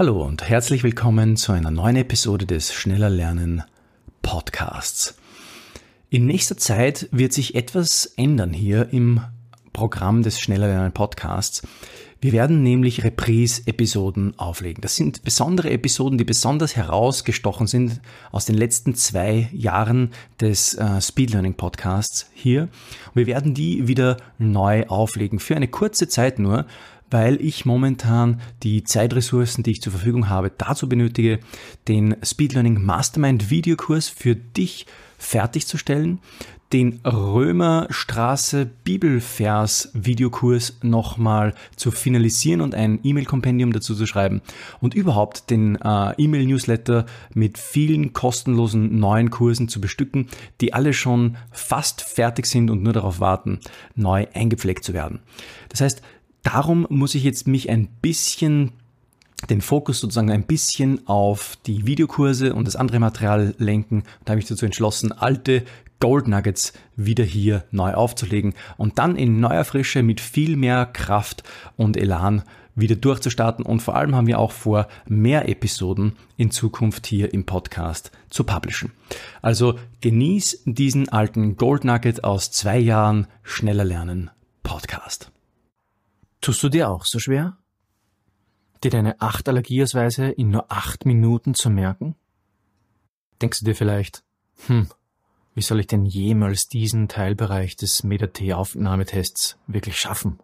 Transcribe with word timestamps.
Hallo 0.00 0.24
und 0.24 0.48
herzlich 0.48 0.82
willkommen 0.82 1.36
zu 1.36 1.52
einer 1.52 1.70
neuen 1.70 1.96
Episode 1.96 2.46
des 2.46 2.72
Schneller 2.72 3.10
Lernen 3.10 3.64
Podcasts. 4.22 5.14
In 6.08 6.24
nächster 6.24 6.56
Zeit 6.56 7.06
wird 7.12 7.34
sich 7.34 7.54
etwas 7.54 8.06
ändern 8.16 8.54
hier 8.54 8.94
im 8.94 9.20
Programm 9.74 10.22
des 10.22 10.40
Schneller 10.40 10.68
Lernen 10.68 10.92
Podcasts. 10.92 11.60
Wir 12.22 12.32
werden 12.32 12.62
nämlich 12.62 13.04
Reprise-Episoden 13.04 14.38
auflegen. 14.38 14.80
Das 14.80 14.96
sind 14.96 15.22
besondere 15.22 15.68
Episoden, 15.68 16.16
die 16.16 16.24
besonders 16.24 16.76
herausgestochen 16.76 17.66
sind 17.66 18.00
aus 18.32 18.46
den 18.46 18.56
letzten 18.56 18.94
zwei 18.94 19.50
Jahren 19.52 20.12
des 20.40 20.74
äh, 20.74 21.02
Speed 21.02 21.32
Learning 21.32 21.54
Podcasts 21.54 22.30
hier. 22.32 22.62
Und 22.62 23.16
wir 23.16 23.26
werden 23.26 23.52
die 23.52 23.86
wieder 23.86 24.16
neu 24.38 24.86
auflegen 24.86 25.40
für 25.40 25.56
eine 25.56 25.68
kurze 25.68 26.08
Zeit 26.08 26.38
nur, 26.38 26.64
weil 27.10 27.40
ich 27.40 27.64
momentan 27.64 28.40
die 28.62 28.84
Zeitressourcen, 28.84 29.62
die 29.64 29.72
ich 29.72 29.82
zur 29.82 29.92
Verfügung 29.92 30.28
habe, 30.28 30.50
dazu 30.56 30.88
benötige, 30.88 31.40
den 31.88 32.16
Speed 32.24 32.54
Learning 32.54 32.82
Mastermind 32.82 33.50
Videokurs 33.50 34.08
für 34.08 34.36
dich 34.36 34.86
fertigzustellen, 35.18 36.20
den 36.72 37.00
Römerstraße 37.04 38.70
Bibelvers 38.84 39.90
Videokurs 39.92 40.78
nochmal 40.82 41.54
zu 41.74 41.90
finalisieren 41.90 42.60
und 42.60 42.74
ein 42.74 43.00
E-Mail-Kompendium 43.02 43.72
dazu 43.72 43.94
zu 43.94 44.06
schreiben 44.06 44.40
und 44.80 44.94
überhaupt 44.94 45.50
den 45.50 45.76
äh, 45.76 46.12
E-Mail-Newsletter 46.16 47.06
mit 47.34 47.58
vielen 47.58 48.12
kostenlosen 48.12 49.00
neuen 49.00 49.30
Kursen 49.30 49.68
zu 49.68 49.80
bestücken, 49.80 50.28
die 50.60 50.72
alle 50.72 50.92
schon 50.92 51.36
fast 51.50 52.02
fertig 52.02 52.46
sind 52.46 52.70
und 52.70 52.82
nur 52.82 52.92
darauf 52.92 53.18
warten, 53.18 53.58
neu 53.96 54.26
eingepflegt 54.32 54.84
zu 54.84 54.94
werden. 54.94 55.20
Das 55.70 55.80
heißt, 55.80 56.02
darum 56.42 56.86
muss 56.90 57.14
ich 57.14 57.24
jetzt 57.24 57.46
mich 57.46 57.70
ein 57.70 57.88
bisschen 58.02 58.72
den 59.48 59.60
Fokus 59.60 60.00
sozusagen 60.00 60.30
ein 60.30 60.44
bisschen 60.44 61.06
auf 61.06 61.56
die 61.66 61.86
Videokurse 61.86 62.54
und 62.54 62.66
das 62.66 62.76
andere 62.76 62.98
Material 62.98 63.54
lenken. 63.58 64.04
Da 64.24 64.32
habe 64.32 64.40
ich 64.40 64.46
dazu 64.46 64.66
entschlossen, 64.66 65.12
alte 65.12 65.64
Gold 65.98 66.28
Nuggets 66.28 66.72
wieder 66.96 67.24
hier 67.24 67.64
neu 67.70 67.92
aufzulegen 67.92 68.54
und 68.76 68.98
dann 68.98 69.16
in 69.16 69.40
neuer 69.40 69.64
Frische 69.64 70.02
mit 70.02 70.20
viel 70.20 70.56
mehr 70.56 70.86
Kraft 70.86 71.42
und 71.76 71.96
Elan 71.96 72.42
wieder 72.74 72.96
durchzustarten. 72.96 73.64
Und 73.64 73.80
vor 73.80 73.96
allem 73.96 74.14
haben 74.14 74.26
wir 74.26 74.38
auch 74.38 74.52
vor, 74.52 74.88
mehr 75.06 75.48
Episoden 75.48 76.16
in 76.36 76.50
Zukunft 76.50 77.06
hier 77.06 77.34
im 77.34 77.44
Podcast 77.44 78.10
zu 78.30 78.44
publishen. 78.44 78.92
Also 79.42 79.78
genieß 80.00 80.62
diesen 80.64 81.08
alten 81.08 81.56
Gold 81.56 81.84
Nugget 81.84 82.24
aus 82.24 82.50
zwei 82.50 82.78
Jahren 82.78 83.26
schneller 83.42 83.84
lernen 83.84 84.30
Podcast. 84.62 84.99
Tust 86.40 86.62
du 86.62 86.68
dir 86.68 86.88
auch 86.88 87.04
so 87.04 87.18
schwer? 87.18 87.58
Dir 88.82 88.90
deine 88.90 89.20
acht 89.20 89.48
Allergieausweise 89.48 90.30
in 90.30 90.48
nur 90.48 90.72
acht 90.72 91.04
Minuten 91.04 91.54
zu 91.54 91.68
merken? 91.68 92.16
Denkst 93.42 93.60
du 93.60 93.66
dir 93.66 93.74
vielleicht, 93.74 94.24
hm, 94.66 94.88
wie 95.54 95.62
soll 95.62 95.80
ich 95.80 95.86
denn 95.86 96.06
jemals 96.06 96.68
diesen 96.68 97.08
Teilbereich 97.08 97.76
des 97.76 98.04
MetaT-Aufnahmetests 98.04 99.58
wirklich 99.66 99.98
schaffen? 99.98 100.38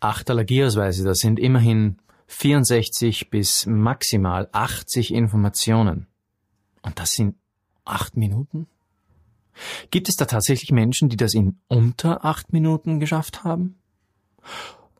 Acht 0.00 0.30
Allergieausweise, 0.30 1.04
das 1.04 1.18
sind 1.18 1.38
immerhin 1.38 1.98
64 2.28 3.28
bis 3.28 3.66
maximal 3.66 4.48
80 4.52 5.12
Informationen. 5.12 6.06
Und 6.80 6.98
das 6.98 7.12
sind 7.12 7.36
acht 7.84 8.16
Minuten? 8.16 8.68
Gibt 9.90 10.08
es 10.08 10.16
da 10.16 10.24
tatsächlich 10.24 10.72
Menschen, 10.72 11.10
die 11.10 11.18
das 11.18 11.34
in 11.34 11.60
unter 11.68 12.24
acht 12.24 12.54
Minuten 12.54 13.00
geschafft 13.00 13.44
haben? 13.44 13.78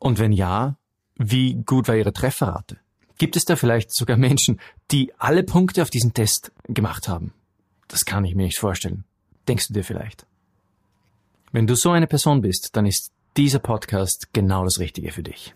Und 0.03 0.19
wenn 0.19 0.33
ja, 0.33 0.75
wie 1.15 1.55
gut 1.65 1.87
war 1.87 1.95
ihre 1.95 2.11
Trefferrate? 2.11 2.75
Gibt 3.17 3.37
es 3.37 3.45
da 3.45 3.55
vielleicht 3.55 3.95
sogar 3.95 4.17
Menschen, 4.17 4.59
die 4.91 5.13
alle 5.17 5.43
Punkte 5.43 5.81
auf 5.81 5.89
diesen 5.89 6.13
Test 6.13 6.51
gemacht 6.67 7.07
haben? 7.07 7.33
Das 7.87 8.03
kann 8.03 8.25
ich 8.25 8.35
mir 8.35 8.43
nicht 8.43 8.59
vorstellen. 8.59 9.05
Denkst 9.47 9.69
du 9.69 9.73
dir 9.73 9.85
vielleicht? 9.85 10.25
Wenn 11.53 11.67
du 11.67 11.75
so 11.77 11.91
eine 11.91 12.07
Person 12.07 12.41
bist, 12.41 12.71
dann 12.75 12.85
ist 12.85 13.13
dieser 13.37 13.59
Podcast 13.59 14.27
genau 14.33 14.65
das 14.65 14.79
Richtige 14.79 15.13
für 15.13 15.23
dich. 15.23 15.53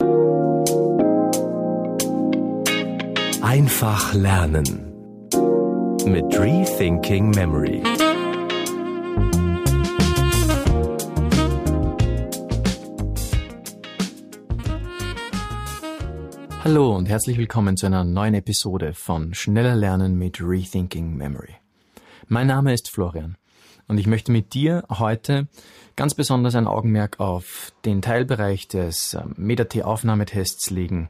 Einfach 3.42 4.14
lernen 4.14 4.94
mit 6.06 6.40
Rethinking 6.40 7.32
Memory. 7.32 7.84
Hallo 16.70 16.94
und 16.94 17.08
herzlich 17.08 17.38
willkommen 17.38 17.78
zu 17.78 17.86
einer 17.86 18.04
neuen 18.04 18.34
Episode 18.34 18.94
von 18.94 19.34
Schneller 19.34 19.74
Lernen 19.74 20.18
mit 20.18 20.42
Rethinking 20.42 21.16
Memory. 21.16 21.56
Mein 22.28 22.48
Name 22.48 22.74
ist 22.74 22.90
Florian 22.90 23.38
und 23.88 23.98
ich 24.00 24.06
möchte 24.06 24.34
mit 24.34 24.54
dir 24.54 24.84
heute 24.90 25.48
ganz 25.96 26.14
besonders 26.14 26.56
ein 26.56 26.68
Augenmerk 26.68 27.22
auf 27.22 27.72
den 27.86 28.02
Teilbereich 28.02 28.68
des 28.68 29.14
ähm, 29.14 29.34
MetaT-Aufnahmetests 29.38 30.70
legen 30.70 31.10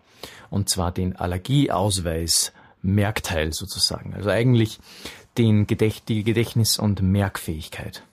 und 0.52 0.70
zwar 0.70 0.92
den 0.92 1.16
Allergieausweis 1.16 2.54
Merkteil 2.84 3.52
sozusagen. 3.52 4.14
Also 4.14 4.30
eigentlich 4.30 4.78
den 5.40 5.66
Gedächt 5.66 6.08
die 6.08 6.24
Gedächtnis- 6.24 6.78
und 6.78 7.02
Merkfähigkeit. 7.02 8.04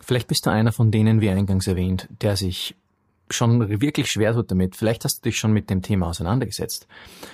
Vielleicht 0.00 0.28
bist 0.28 0.44
du 0.44 0.50
einer 0.50 0.72
von 0.72 0.90
denen, 0.90 1.22
wie 1.22 1.30
eingangs 1.30 1.66
erwähnt, 1.66 2.08
der 2.20 2.36
sich 2.36 2.74
schon 3.34 3.80
wirklich 3.80 4.10
schwer 4.10 4.34
tut 4.34 4.50
damit. 4.50 4.76
Vielleicht 4.76 5.04
hast 5.04 5.18
du 5.18 5.28
dich 5.28 5.38
schon 5.38 5.52
mit 5.52 5.70
dem 5.70 5.82
Thema 5.82 6.08
auseinandergesetzt. 6.08 6.86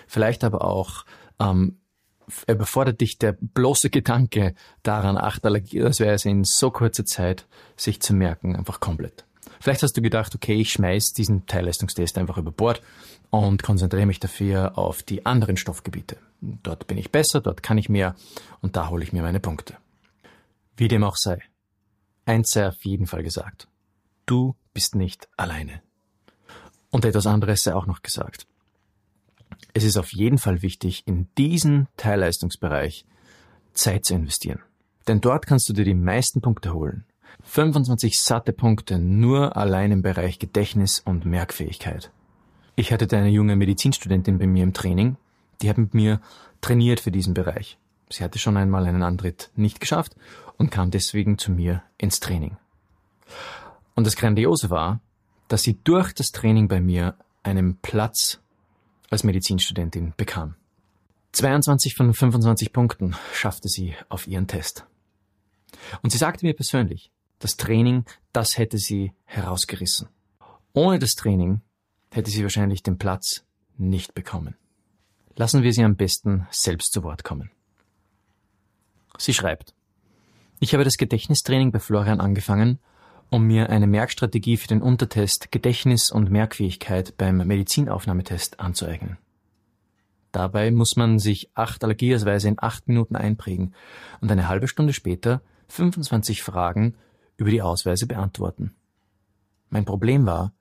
Vielleicht 0.07 0.45
aber 0.45 0.65
auch 0.65 1.05
ähm, 1.39 1.79
überfordert 2.47 3.01
dich 3.01 3.19
der 3.19 3.37
bloße 3.41 3.91
Gedanke 3.91 4.55
daran, 4.83 5.17
ach, 5.17 5.39
das 5.39 6.01
wäre 6.01 6.15
es 6.15 6.25
in 6.25 6.45
so 6.45 6.71
kurzer 6.71 7.05
Zeit, 7.05 7.47
sich 7.77 8.01
zu 8.01 8.15
merken, 8.15 8.57
einfach 8.57 8.81
komplett. 8.81 9.25
Vielleicht 9.61 9.83
hast 9.83 9.97
du 9.97 10.03
gedacht, 10.03 10.35
okay, 10.35 10.55
ich 10.55 10.73
schmeiß 10.73 11.13
diesen 11.13 11.47
Teilleistungstest 11.47 12.19
einfach 12.19 12.39
über 12.39 12.53
Bord 12.53 12.83
und 13.31 13.63
konzentriere 13.63 14.07
mich 14.07 14.21
dafür 14.21 14.79
auf 14.79 15.03
die 15.03 15.27
anderen 15.27 15.57
Stoffgebiete. 15.57 16.17
Dort 16.41 16.87
bin 16.87 16.99
ich 16.99 17.11
besser, 17.11 17.41
dort 17.41 17.63
kann 17.63 17.79
ich 17.79 17.89
mehr 17.89 18.15
und 18.61 18.77
da 18.77 18.89
hole 18.89 19.03
ich 19.03 19.13
mir 19.13 19.23
meine 19.23 19.41
Punkte. 19.41 19.77
Wie 20.77 20.89
dem 20.89 21.03
auch 21.03 21.17
sei. 21.17 21.43
Eins 22.25 22.51
sei 22.51 22.69
auf 22.69 22.85
jeden 22.85 23.07
Fall 23.07 23.23
gesagt. 23.23 23.69
Du 24.27 24.55
bist 24.73 24.95
nicht 24.95 25.29
alleine. 25.37 25.83
Und 26.91 27.05
etwas 27.05 27.27
anderes 27.27 27.63
sei 27.63 27.75
auch 27.75 27.87
noch 27.87 28.03
gesagt. 28.03 28.47
Es 29.75 29.85
ist 29.85 29.97
auf 29.97 30.13
jeden 30.13 30.39
Fall 30.39 30.63
wichtig, 30.63 31.03
in 31.07 31.29
diesen 31.37 31.89
Teilleistungsbereich 31.97 33.05
Zeit 33.75 34.05
zu 34.05 34.15
investieren. 34.15 34.61
Denn 35.07 35.21
dort 35.21 35.47
kannst 35.47 35.69
du 35.69 35.73
dir 35.73 35.85
die 35.85 35.95
meisten 35.95 36.41
Punkte 36.41 36.73
holen. 36.75 37.05
25 37.45 38.21
satte 38.21 38.53
Punkte 38.53 38.99
nur 38.99 39.57
allein 39.57 39.93
im 39.93 40.03
Bereich 40.03 40.39
Gedächtnis 40.39 41.01
und 41.01 41.25
Merkfähigkeit. 41.25 42.11
Ich 42.77 42.93
hatte 42.93 43.17
eine 43.17 43.31
junge 43.31 43.57
Medizinstudentin 43.57 44.39
bei 44.39 44.47
mir 44.47 44.63
im 44.63 44.73
Training, 44.73 45.17
die 45.61 45.69
hat 45.69 45.79
mit 45.79 45.95
mir 45.95 46.21
trainiert 46.61 47.01
für 47.01 47.11
diesen 47.11 47.35
Bereich. 47.35 47.79
Sie 48.11 48.25
hatte 48.25 48.39
schon 48.39 48.57
einmal 48.57 48.87
einen 48.87 49.03
Antritt 49.03 49.51
nicht 49.57 49.81
geschafft 49.81 50.15
und 50.57 50.71
kam 50.71 50.91
deswegen 50.91 51.39
zu 51.39 51.51
mir 51.51 51.83
ins 51.99 52.21
Training. 52.21 52.57
Und 53.95 54.07
das 54.07 54.17
Grandiose 54.17 54.71
war, 54.71 55.01
dass 55.49 55.63
sie 55.63 55.79
durch 55.83 56.13
das 56.13 56.31
Training 56.31 56.69
bei 56.69 56.81
mir 56.81 57.17
einen 57.43 57.77
Platz 57.79 58.41
als 59.11 59.25
Medizinstudentin 59.25 60.15
bekam. 60.17 60.55
22 61.33 61.95
von 61.95 62.13
25 62.15 62.73
Punkten 62.73 63.17
schaffte 63.33 63.69
sie 63.69 63.95
auf 64.09 64.27
ihren 64.27 64.47
Test. 64.47 64.87
Und 66.03 66.11
sie 66.11 66.19
sagte 66.19 66.47
mir 66.47 66.55
persönlich, 66.55 67.11
das 67.39 67.57
Training, 67.57 68.05
das 68.33 68.59
hätte 68.59 68.79
sie 68.79 69.13
herausgerissen. 69.25 70.09
Ohne 70.73 70.99
das 70.99 71.15
Training 71.15 71.61
hätte 72.11 72.31
sie 72.31 72.43
wahrscheinlich 72.43 72.83
den 72.83 72.99
Platz 72.99 73.45
nicht 73.77 74.15
bekommen. 74.15 74.57
Lassen 75.37 75.63
wir 75.63 75.73
sie 75.73 75.85
am 75.85 75.97
besten 75.97 76.47
selbst 76.51 76.93
zu 76.93 77.03
Wort 77.05 77.23
kommen. 77.23 77.51
Sie 79.19 79.35
schreibt, 79.35 79.75
ich 80.61 80.75
habe 80.75 80.85
das 80.85 80.97
Gedächtnistraining 80.97 81.71
bei 81.71 81.79
Florian 81.79 82.21
angefangen 82.21 82.79
um 83.31 83.45
mir 83.45 83.71
eine 83.71 83.87
Merkstrategie 83.87 84.57
für 84.57 84.69
den 84.69 84.83
Untertest 84.83 85.53
Gedächtnis 85.53 86.11
und 86.11 86.31
Merkfähigkeit 86.31 87.17
beim 87.17 87.39
Medizinaufnahmetest 87.39 88.61
anzueignen. 88.61 89.19
Dabei 90.33 90.71
muss 90.71 90.97
man 90.97 91.19
sich 91.19 91.51
acht 91.55 91.83
Allergieausweise 91.85 92.49
in 92.49 92.57
acht 92.59 92.89
Minuten 92.89 93.17
einprägen 93.17 93.75
und 94.21 94.31
eine 94.31 94.49
halbe 94.49 94.69
Stunde 94.69 94.93
später 94.93 95.43
25 95.69 96.43
Fragen 96.43 96.95
über 97.37 97.51
die 97.51 97.63
Ausweise 97.63 98.07
beantworten. 98.07 98.75
Mein 99.71 99.85
Problem 99.85 100.27
war, 100.27 100.53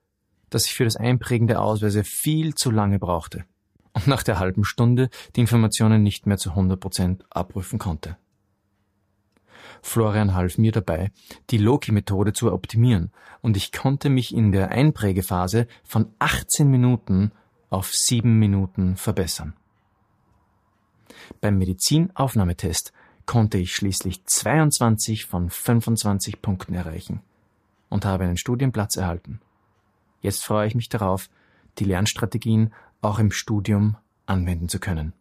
dass 0.50 0.66
ich 0.66 0.74
für 0.74 0.86
das 0.86 0.96
Einprägen 0.96 1.48
der 1.48 1.62
Ausweise 1.62 2.04
viel 2.04 2.56
zu 2.56 2.72
lange 2.72 3.00
brauchte 3.00 3.46
und 3.94 4.08
nach 4.08 4.24
der 4.24 4.40
halben 4.40 4.64
Stunde 4.64 5.10
die 5.36 5.42
Informationen 5.42 6.04
nicht 6.04 6.28
mehr 6.28 6.38
zu 6.38 6.52
100 6.52 6.80
Prozent 6.80 7.26
abrufen 7.30 7.80
konnte. 7.80 8.18
Florian 9.82 10.34
half 10.34 10.58
mir 10.58 10.72
dabei, 10.72 11.12
die 11.50 11.58
Loki-Methode 11.58 12.34
zu 12.34 12.52
optimieren 12.52 13.12
und 13.42 13.58
ich 13.58 13.72
konnte 13.72 14.10
mich 14.10 14.34
in 14.34 14.52
der 14.52 14.70
Einprägephase 14.70 15.68
von 15.84 16.14
18 16.20 16.70
Minuten 16.70 17.32
auf 17.70 17.92
7 17.92 18.38
Minuten 18.38 18.96
verbessern. 18.96 19.54
Beim 21.42 21.58
Medizinaufnahmetest 21.58 22.94
konnte 23.26 23.58
ich 23.58 23.76
schließlich 23.76 24.26
22 24.26 25.26
von 25.26 25.50
25 25.50 26.42
Punkten 26.42 26.74
erreichen 26.74 27.22
und 27.90 28.06
habe 28.06 28.24
einen 28.24 28.38
Studienplatz 28.38 28.96
erhalten. 28.96 29.42
Jetzt 30.22 30.44
freue 30.44 30.68
ich 30.68 30.76
mich 30.76 30.90
darauf, 30.90 31.30
die 31.78 31.84
Lernstrategien 31.84 32.74
auch 33.02 33.20
im 33.20 33.32
Studium 33.32 33.98
anwenden 34.26 34.70
zu 34.70 34.80
können. 34.80 35.14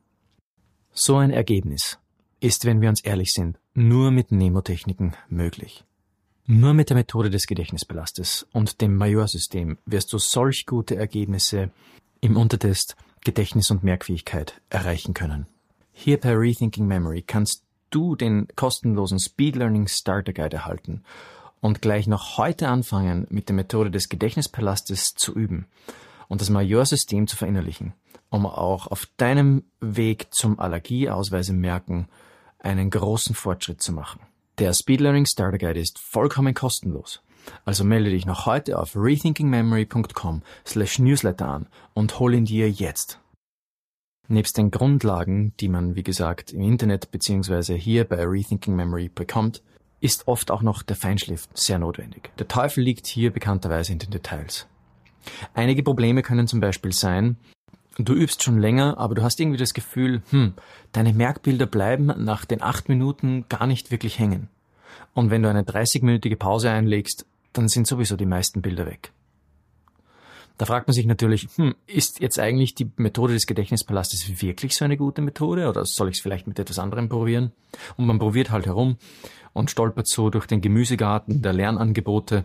So 0.92 1.16
ein 1.16 1.30
Ergebnis 1.30 1.98
ist, 2.40 2.64
wenn 2.64 2.80
wir 2.80 2.88
uns 2.88 3.02
ehrlich 3.02 3.32
sind, 3.32 3.58
nur 3.74 4.10
mit 4.10 4.32
Nemotechniken 4.32 5.14
möglich. 5.28 5.84
Nur 6.46 6.74
mit 6.74 6.90
der 6.90 6.96
Methode 6.96 7.30
des 7.30 7.46
Gedächtnisbelastes 7.46 8.46
und 8.52 8.80
dem 8.80 8.94
Majorsystem 8.94 9.78
wirst 9.84 10.12
du 10.12 10.18
solch 10.18 10.66
gute 10.66 10.96
Ergebnisse 10.96 11.70
im 12.20 12.36
Untertest 12.36 12.96
Gedächtnis 13.24 13.70
und 13.72 13.82
Merkfähigkeit 13.82 14.60
erreichen 14.70 15.12
können. 15.12 15.46
Hier 15.92 16.20
bei 16.20 16.32
Rethinking 16.34 16.86
Memory 16.86 17.22
kannst 17.22 17.64
du 17.90 18.14
den 18.14 18.46
kostenlosen 18.54 19.18
Speed 19.18 19.56
Learning 19.56 19.88
Starter 19.88 20.32
Guide 20.32 20.56
erhalten 20.56 21.02
und 21.60 21.82
gleich 21.82 22.06
noch 22.06 22.38
heute 22.38 22.68
anfangen, 22.68 23.26
mit 23.30 23.48
der 23.48 23.56
Methode 23.56 23.90
des 23.90 24.08
Gedächtnispalastes 24.08 25.14
zu 25.14 25.34
üben 25.34 25.66
und 26.28 26.40
das 26.40 26.50
Majorsystem 26.50 27.26
zu 27.26 27.36
verinnerlichen, 27.36 27.94
um 28.31 28.46
auch 28.46 28.87
auf 28.87 29.06
deinem 29.17 29.64
Weg 29.81 30.28
zum 30.32 30.58
Allergieausweise 30.58 31.52
merken 31.52 32.08
einen 32.58 32.90
großen 32.90 33.34
Fortschritt 33.34 33.82
zu 33.82 33.93
machen. 33.93 34.20
Der 34.58 34.73
Speed 34.73 35.00
Learning 35.00 35.26
Starter 35.26 35.58
Guide 35.58 35.81
ist 35.81 35.99
vollkommen 35.99 36.55
kostenlos. 36.55 37.23
Also 37.64 37.84
melde 37.84 38.11
dich 38.11 38.26
noch 38.26 38.46
heute 38.46 38.78
auf 38.78 38.96
rethinkingmemory.com 38.96 40.43
slash 40.67 40.99
newsletter 40.99 41.46
an 41.46 41.67
und 41.94 42.19
hol 42.19 42.34
ihn 42.34 42.44
dir 42.44 42.70
jetzt. 42.70 43.20
Nebst 44.28 44.58
den 44.58 44.73
Grundlagen, 44.73 45.52
die 45.61 45.69
man 45.69 45.94
wie 45.94 46.02
gesagt 46.02 46.52
im 46.52 46.62
Internet 46.62 47.12
bzw. 47.12 47.78
hier 47.78 48.05
bei 48.05 48.25
Rethinking 48.25 48.75
Memory 48.75 49.08
bekommt, 49.08 49.62
ist 50.00 50.26
oft 50.26 50.50
auch 50.50 50.62
noch 50.62 50.82
der 50.82 50.96
Feinschliff 50.96 51.49
sehr 51.55 51.78
notwendig. 51.78 52.31
Der 52.38 52.49
Teufel 52.49 52.82
liegt 52.82 53.06
hier 53.06 53.32
bekannterweise 53.32 53.93
in 53.93 53.99
den 53.99 54.11
Details. 54.11 54.67
Einige 55.55 55.82
Probleme 55.82 56.23
können 56.23 56.49
zum 56.49 56.61
Beispiel 56.61 56.93
sein, 56.93 57.37
du 57.98 58.14
übst 58.14 58.43
schon 58.43 58.58
länger, 58.58 58.98
aber 58.98 59.14
du 59.14 59.22
hast 59.22 59.40
irgendwie 59.40 59.58
das 59.58 59.75
Gefühl, 59.75 60.22
hm, 60.31 60.54
deine 60.93 61.12
Merkbilder 61.12 61.66
bleiben 61.66 62.12
nach 62.19 62.44
den 62.44 62.62
acht 62.62 62.88
Minuten 62.88 63.46
gar 63.48 63.66
nicht 63.66 63.90
wirklich 63.90 64.19
hängen. 64.19 64.48
Und 65.14 65.31
wenn 65.31 65.43
du 65.43 65.48
eine 65.48 65.62
30-minütige 65.62 66.37
Pause 66.37 66.70
einlegst, 66.70 67.26
dann 67.52 67.69
sind 67.69 67.87
sowieso 67.87 68.16
die 68.16 68.26
meisten 68.26 68.60
Bilder 68.62 68.87
weg. 68.87 69.12
Da 70.58 70.64
fragt 70.64 70.88
man 70.88 70.94
sich 70.94 71.06
natürlich, 71.06 71.48
hm, 71.56 71.75
ist 71.87 72.20
jetzt 72.20 72.38
eigentlich 72.38 72.75
die 72.75 72.90
Methode 72.96 73.34
des 73.34 73.46
Gedächtnispalastes 73.46 74.40
wirklich 74.40 74.75
so 74.75 74.84
eine 74.84 74.96
gute 74.96 75.20
Methode 75.20 75.69
oder 75.69 75.84
soll 75.84 76.08
ich 76.08 76.16
es 76.16 76.22
vielleicht 76.22 76.46
mit 76.46 76.58
etwas 76.58 76.78
anderem 76.78 77.08
probieren? 77.08 77.52
Und 77.96 78.06
man 78.06 78.19
probiert 78.19 78.50
halt 78.50 78.66
herum 78.66 78.96
und 79.52 79.70
stolpert 79.70 80.08
so 80.08 80.31
durch 80.31 80.46
den 80.46 80.62
Gemüsegarten 80.62 81.42
der 81.42 81.52
Lernangebote 81.52 82.44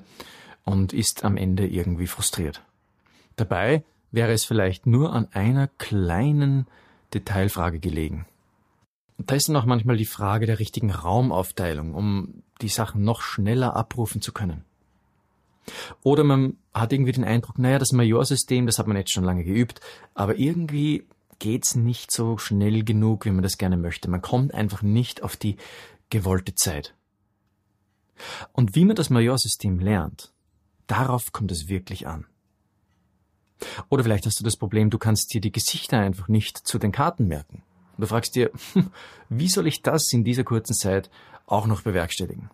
und 0.65 0.92
ist 0.92 1.24
am 1.24 1.38
Ende 1.38 1.68
irgendwie 1.68 2.07
frustriert. 2.07 2.62
Dabei 3.38 3.83
wäre 4.11 4.31
es 4.31 4.45
vielleicht 4.45 4.85
nur 4.85 5.13
an 5.13 5.27
einer 5.31 5.67
kleinen 5.67 6.67
Detailfrage 7.13 7.79
gelegen. 7.79 8.25
Da 9.17 9.35
ist 9.35 9.47
dann 9.47 9.55
auch 9.55 9.65
manchmal 9.65 9.97
die 9.97 10.05
Frage 10.05 10.45
der 10.45 10.59
richtigen 10.59 10.91
Raumaufteilung, 10.91 11.93
um 11.93 12.43
die 12.61 12.69
Sachen 12.69 13.03
noch 13.03 13.21
schneller 13.21 13.75
abrufen 13.75 14.21
zu 14.21 14.31
können. 14.31 14.63
Oder 16.01 16.23
man 16.23 16.57
hat 16.73 16.91
irgendwie 16.91 17.11
den 17.11 17.23
Eindruck, 17.23 17.59
naja, 17.59 17.77
das 17.77 17.91
Majorsystem, 17.91 18.65
das 18.65 18.79
hat 18.79 18.87
man 18.87 18.97
jetzt 18.97 19.11
schon 19.11 19.23
lange 19.23 19.43
geübt, 19.43 19.79
aber 20.15 20.37
irgendwie 20.37 21.05
geht's 21.39 21.75
nicht 21.75 22.11
so 22.11 22.37
schnell 22.37 22.83
genug, 22.83 23.25
wie 23.25 23.31
man 23.31 23.43
das 23.43 23.57
gerne 23.57 23.77
möchte. 23.77 24.09
Man 24.09 24.21
kommt 24.21 24.53
einfach 24.53 24.81
nicht 24.81 25.23
auf 25.23 25.37
die 25.37 25.57
gewollte 26.09 26.55
Zeit. 26.55 26.95
Und 28.53 28.75
wie 28.75 28.85
man 28.85 28.95
das 28.95 29.09
Majorsystem 29.09 29.79
lernt, 29.79 30.31
darauf 30.87 31.31
kommt 31.31 31.51
es 31.51 31.67
wirklich 31.67 32.07
an. 32.07 32.25
Oder 33.89 34.03
vielleicht 34.03 34.25
hast 34.25 34.39
du 34.39 34.43
das 34.43 34.57
Problem, 34.57 34.89
du 34.89 34.97
kannst 34.97 35.33
dir 35.33 35.41
die 35.41 35.51
Gesichter 35.51 35.99
einfach 35.99 36.27
nicht 36.27 36.57
zu 36.57 36.79
den 36.79 36.91
Karten 36.91 37.27
merken. 37.27 37.63
Und 37.97 38.01
du 38.01 38.07
fragst 38.07 38.35
dir, 38.35 38.51
wie 39.29 39.47
soll 39.47 39.67
ich 39.67 39.81
das 39.81 40.11
in 40.13 40.23
dieser 40.23 40.43
kurzen 40.43 40.73
Zeit 40.73 41.09
auch 41.45 41.67
noch 41.67 41.81
bewerkstelligen? 41.81 42.49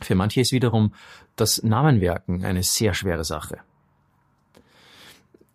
Für 0.00 0.14
manche 0.14 0.40
ist 0.40 0.52
wiederum 0.52 0.94
das 1.36 1.62
Namenwerken 1.62 2.44
eine 2.44 2.62
sehr 2.62 2.94
schwere 2.94 3.24
Sache. 3.24 3.58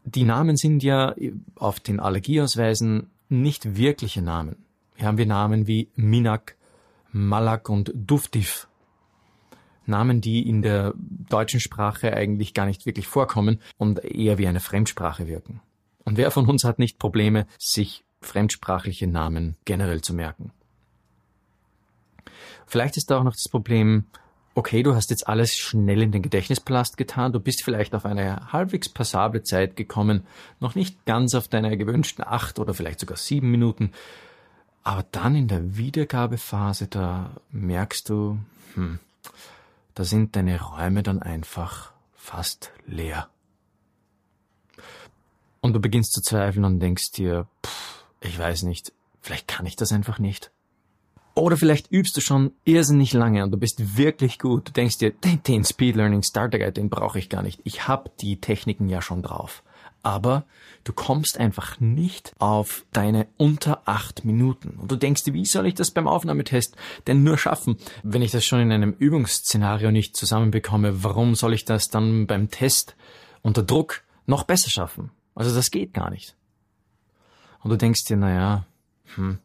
Die 0.05 0.23
Namen 0.23 0.55
sind 0.55 0.83
ja 0.83 1.13
auf 1.55 1.81
den 1.81 1.99
Allergieausweisen 1.99 3.09
nicht 3.27 3.75
wirkliche 3.75 4.21
Namen. 4.21 4.55
Hier 4.95 5.07
haben 5.07 5.17
wir 5.17 5.25
Namen 5.25 5.67
wie 5.67 5.89
Minak, 5.95 6.55
Malak 7.11 7.69
und 7.69 7.91
Duftif. 7.93 8.66
Namen, 9.87 10.21
die 10.21 10.47
in 10.47 10.61
der 10.61 10.93
deutschen 10.97 11.59
Sprache 11.59 12.13
eigentlich 12.13 12.53
gar 12.53 12.65
nicht 12.65 12.85
wirklich 12.85 13.07
vorkommen 13.07 13.59
und 13.77 14.03
eher 14.03 14.37
wie 14.37 14.47
eine 14.47 14.59
Fremdsprache 14.59 15.27
wirken. 15.27 15.61
Und 16.03 16.17
wer 16.17 16.31
von 16.31 16.47
uns 16.47 16.63
hat 16.63 16.79
nicht 16.79 16.99
Probleme, 16.99 17.47
sich 17.57 18.03
fremdsprachliche 18.21 19.07
Namen 19.07 19.55
generell 19.65 20.01
zu 20.01 20.13
merken? 20.13 20.51
Vielleicht 22.65 22.97
ist 22.97 23.09
da 23.09 23.19
auch 23.19 23.23
noch 23.23 23.33
das 23.33 23.49
Problem, 23.49 24.05
okay, 24.55 24.83
du 24.83 24.95
hast 24.95 25.09
jetzt 25.09 25.27
alles 25.27 25.55
schnell 25.55 26.01
in 26.01 26.11
den 26.11 26.21
Gedächtnispalast 26.21 26.97
getan, 26.97 27.31
du 27.31 27.39
bist 27.39 27.63
vielleicht 27.63 27.93
auf 27.93 28.05
eine 28.05 28.51
halbwegs 28.51 28.89
passable 28.89 29.43
Zeit 29.43 29.75
gekommen, 29.75 30.25
noch 30.59 30.75
nicht 30.75 31.05
ganz 31.05 31.35
auf 31.35 31.47
deine 31.47 31.77
gewünschten 31.77 32.25
acht 32.25 32.59
oder 32.59 32.73
vielleicht 32.73 32.99
sogar 32.99 33.17
sieben 33.17 33.51
Minuten, 33.51 33.91
aber 34.83 35.05
dann 35.11 35.35
in 35.35 35.47
der 35.47 35.77
Wiedergabephase, 35.77 36.87
da 36.87 37.31
merkst 37.51 38.09
du, 38.09 38.39
hm, 38.73 38.99
da 39.97 40.03
sind 40.03 40.35
deine 40.35 40.61
Räume 40.61 41.01
dann 41.01 41.23
einfach 41.23 41.91
fast 42.13 42.71
leer. 42.85 43.29
Und 45.59 45.73
du 45.73 45.79
beginnst 45.79 46.13
zu 46.13 46.21
zweifeln 46.21 46.65
und 46.65 46.79
denkst 46.79 47.13
dir, 47.13 47.47
pff, 47.65 48.05
ich 48.21 48.37
weiß 48.37 48.61
nicht, 48.61 48.93
vielleicht 49.21 49.47
kann 49.47 49.65
ich 49.65 49.75
das 49.75 49.91
einfach 49.91 50.19
nicht. 50.19 50.51
Oder 51.33 51.57
vielleicht 51.57 51.91
übst 51.91 52.15
du 52.15 52.21
schon 52.21 52.51
irrsinnig 52.63 53.13
lange 53.13 53.43
und 53.43 53.49
du 53.49 53.57
bist 53.57 53.97
wirklich 53.97 54.37
gut. 54.37 54.67
Du 54.67 54.71
denkst 54.71 54.99
dir, 54.99 55.13
den, 55.13 55.63
Speed 55.63 55.95
Learning 55.95 56.21
Starter 56.21 56.59
Guide, 56.59 56.73
den 56.73 56.91
brauche 56.91 57.17
ich 57.17 57.27
gar 57.27 57.41
nicht. 57.41 57.59
Ich 57.63 57.87
habe 57.87 58.11
die 58.21 58.39
Techniken 58.39 58.89
ja 58.89 59.01
schon 59.01 59.23
drauf. 59.23 59.63
Aber 60.03 60.45
du 60.83 60.93
kommst 60.93 61.37
einfach 61.37 61.79
nicht 61.79 62.33
auf 62.39 62.85
deine 62.93 63.27
unter 63.37 63.81
acht 63.85 64.25
Minuten. 64.25 64.77
Und 64.79 64.91
du 64.91 64.95
denkst 64.95 65.23
dir, 65.23 65.33
wie 65.33 65.45
soll 65.45 65.67
ich 65.67 65.73
das 65.73 65.91
beim 65.91 66.07
Aufnahmetest 66.07 66.75
denn 67.07 67.23
nur 67.23 67.37
schaffen? 67.37 67.77
Wenn 68.03 68.21
ich 68.21 68.31
das 68.31 68.45
schon 68.45 68.59
in 68.59 68.71
einem 68.71 68.93
Übungsszenario 68.93 69.91
nicht 69.91 70.15
zusammenbekomme, 70.15 71.03
warum 71.03 71.35
soll 71.35 71.53
ich 71.53 71.65
das 71.65 71.89
dann 71.89 72.27
beim 72.27 72.49
Test 72.49 72.95
unter 73.41 73.63
Druck 73.63 74.03
noch 74.25 74.43
besser 74.43 74.69
schaffen? 74.69 75.11
Also 75.35 75.53
das 75.53 75.71
geht 75.71 75.93
gar 75.93 76.09
nicht. 76.09 76.35
Und 77.61 77.71
du 77.71 77.77
denkst 77.77 78.05
dir, 78.05 78.17
naja, 78.17 78.65
hm, 79.15 79.39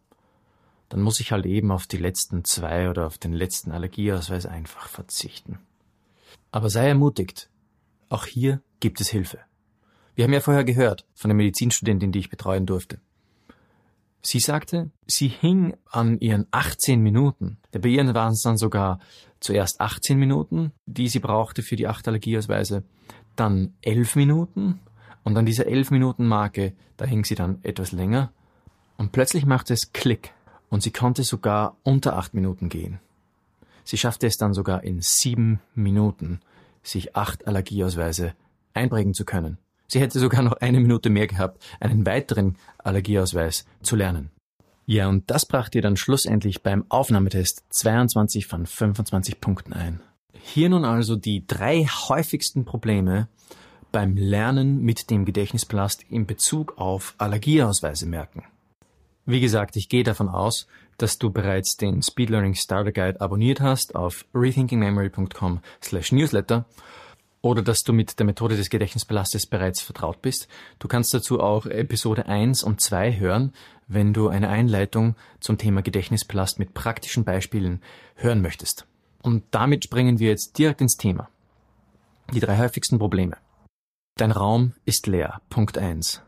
dann 0.89 1.01
muss 1.01 1.21
ich 1.21 1.33
halt 1.33 1.47
eben 1.47 1.71
auf 1.71 1.87
die 1.87 1.97
letzten 1.97 2.45
zwei 2.45 2.91
oder 2.91 3.07
auf 3.07 3.19
den 3.19 3.33
letzten 3.33 3.73
Allergieausweis 3.73 4.47
einfach 4.47 4.89
verzichten. 4.89 5.59
Aber 6.51 6.69
sei 6.69 6.87
ermutigt. 6.89 7.49
Auch 8.11 8.27
hier 8.27 8.61
gibt 8.81 9.01
es 9.01 9.09
Hilfe. 9.09 9.39
Wir 10.15 10.25
haben 10.25 10.33
ja 10.33 10.41
vorher 10.41 10.65
gehört 10.65 11.07
von 11.15 11.29
der 11.29 11.37
Medizinstudentin, 11.37 12.13
die 12.13 12.19
ich 12.19 12.31
betreuen 12.31 12.67
durfte. 12.67 13.01
Sie 14.21 14.39
sagte, 14.39 14.91
sie 15.07 15.29
hing 15.29 15.75
an 15.91 16.21
ihren 16.21 16.47
18 16.53 17.01
Minuten. 17.01 17.59
Bei 17.73 17.89
ihr 17.89 18.15
waren 18.15 18.33
es 18.33 18.43
dann 18.43 18.57
sogar 18.57 19.01
zuerst 19.41 19.81
18 19.81 20.17
Minuten, 20.19 20.73
die 20.87 21.09
sie 21.09 21.19
brauchte 21.19 21.63
für 21.63 21.75
die 21.75 21.89
acht 21.89 22.07
Allergieausweise, 22.07 22.85
dann 23.35 23.75
11 23.83 24.15
Minuten 24.17 24.79
und 25.25 25.37
an 25.37 25.47
dieser 25.47 25.67
11 25.67 25.91
Minuten 25.91 26.27
Marke, 26.27 26.75
da 26.97 27.05
hing 27.05 27.25
sie 27.25 27.35
dann 27.35 27.59
etwas 27.65 27.91
länger 27.91 28.33
und 28.97 29.11
plötzlich 29.11 29.47
machte 29.47 29.75
es 29.75 29.93
Klick 29.93 30.33
und 30.69 30.83
sie 30.83 30.93
konnte 30.93 31.25
sogar 31.25 31.77
unter 31.83 32.17
acht 32.17 32.35
Minuten 32.35 32.69
gehen. 32.69 33.01
Sie 33.85 33.99
schaffte 33.99 34.29
es 34.29 34.37
dann 34.37 34.55
sogar 34.55 34.85
in 34.85 35.01
sieben 35.01 35.61
Minuten, 35.75 36.41
sich 36.85 37.17
acht 37.17 37.49
Allergieausweise 37.49 38.35
einprägen 38.73 39.15
zu 39.15 39.25
können. 39.25 39.59
Sie 39.93 40.01
hätte 40.01 40.19
sogar 40.19 40.41
noch 40.41 40.55
eine 40.55 40.81
Minute 40.81 41.11
mehr 41.11 41.27
gehabt, 41.27 41.63
einen 41.79 42.07
weiteren 42.07 42.57
Allergieausweis 42.79 43.67
zu 43.83 43.95
lernen. 43.95 44.31
Ja, 44.87 45.07
und 45.07 45.31
das 45.31 45.45
brachte 45.45 45.77
ihr 45.77 45.83
dann 45.83 45.99
schlussendlich 45.99 46.63
beim 46.63 46.87
Aufnahmetest 46.89 47.65
22 47.69 48.47
von 48.47 48.65
25 48.65 49.39
Punkten 49.39 49.75
ein. 49.75 50.01
Hier 50.33 50.71
nun 50.71 50.87
also 50.87 51.15
die 51.15 51.47
drei 51.47 51.85
häufigsten 51.85 52.65
Probleme 52.65 53.29
beim 53.93 54.17
Lernen 54.17 54.81
mit 54.81 55.11
dem 55.11 55.27
Gedächtnisplast 55.27 56.07
in 56.09 56.25
Bezug 56.25 56.79
auf 56.79 57.15
Allergieausweise 57.19 58.07
merken. 58.07 58.45
Wie 59.27 59.41
gesagt, 59.41 59.77
ich 59.77 59.91
gehe 59.91 60.05
davon 60.05 60.31
aus, 60.31 60.69
dass 60.97 61.19
du 61.19 61.29
bereits 61.29 61.77
den 61.77 62.01
Speed 62.01 62.31
Learning 62.31 62.55
Starter 62.55 62.93
Guide 62.93 63.21
abonniert 63.21 63.61
hast 63.61 63.95
auf 63.95 64.25
rethinkingmemory.com 64.35 65.61
slash 65.83 66.13
newsletter 66.13 66.65
oder 67.43 67.61
dass 67.63 67.83
du 67.83 67.93
mit 67.93 68.19
der 68.19 68.27
Methode 68.27 68.57
des 68.57 68.71
Gedächtnispalastes 68.71 69.47
bereits 69.47 69.83
vertraut 69.83 70.23
bist. 70.23 70.49
Du 70.79 70.89
kannst 70.89 71.13
dazu 71.13 71.41
auch 71.41 71.67
Episode 71.67 72.27
1 72.27 72.63
und 72.63 72.81
2 72.81 73.19
hören, 73.19 73.53
wenn 73.89 74.15
du 74.15 74.29
eine 74.29 74.49
Einleitung 74.49 75.17
zum 75.41 75.59
Thema 75.59 75.83
Gedächtnispalast 75.83 76.59
mit 76.59 76.73
praktischen 76.73 77.25
Beispielen 77.25 77.83
hören 78.15 78.41
möchtest. 78.41 78.87
Und 79.23 79.45
damit 79.51 79.85
springen 79.85 80.19
wir 80.19 80.31
jetzt 80.31 80.57
direkt 80.57 80.81
ins 80.81 80.97
Thema. 80.97 81.29
Die 82.33 82.41
drei 82.41 82.59
häufigsten 82.59 82.99
Probleme. 82.99 83.37
Dein 84.17 84.31
Raum 84.31 84.73
ist 84.85 85.07
leer. 85.07 85.43
Punkt 85.51 85.77
1. 85.77 86.23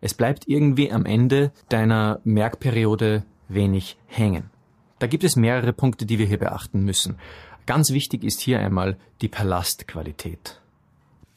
Es 0.00 0.14
bleibt 0.14 0.48
irgendwie 0.48 0.90
am 0.90 1.04
Ende 1.04 1.52
deiner 1.68 2.20
Merkperiode 2.24 3.24
wenig 3.48 3.98
hängen. 4.06 4.50
Da 4.98 5.06
gibt 5.06 5.24
es 5.24 5.36
mehrere 5.36 5.72
Punkte, 5.72 6.06
die 6.06 6.18
wir 6.18 6.26
hier 6.26 6.38
beachten 6.38 6.84
müssen. 6.84 7.18
Ganz 7.66 7.90
wichtig 7.90 8.24
ist 8.24 8.40
hier 8.40 8.60
einmal 8.60 8.98
die 9.20 9.28
Palastqualität. 9.28 10.59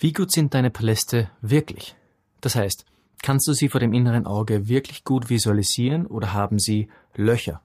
Wie 0.04 0.12
gut 0.12 0.34
sind 0.34 0.54
deine 0.54 0.70
Paläste 0.70 1.30
wirklich? 1.40 1.96
Das 2.42 2.56
heißt, 2.56 2.84
kannst 3.22 3.48
du 3.48 3.54
sie 3.54 3.70
vor 3.70 3.80
dem 3.80 3.94
inneren 3.94 4.28
Auge 4.28 4.68
wirklich 4.68 5.06
gut 5.06 5.30
visualisieren 5.30 6.08
oder 6.08 6.34
haben 6.34 6.60
sie 6.60 6.90
Löcher? 7.16 7.62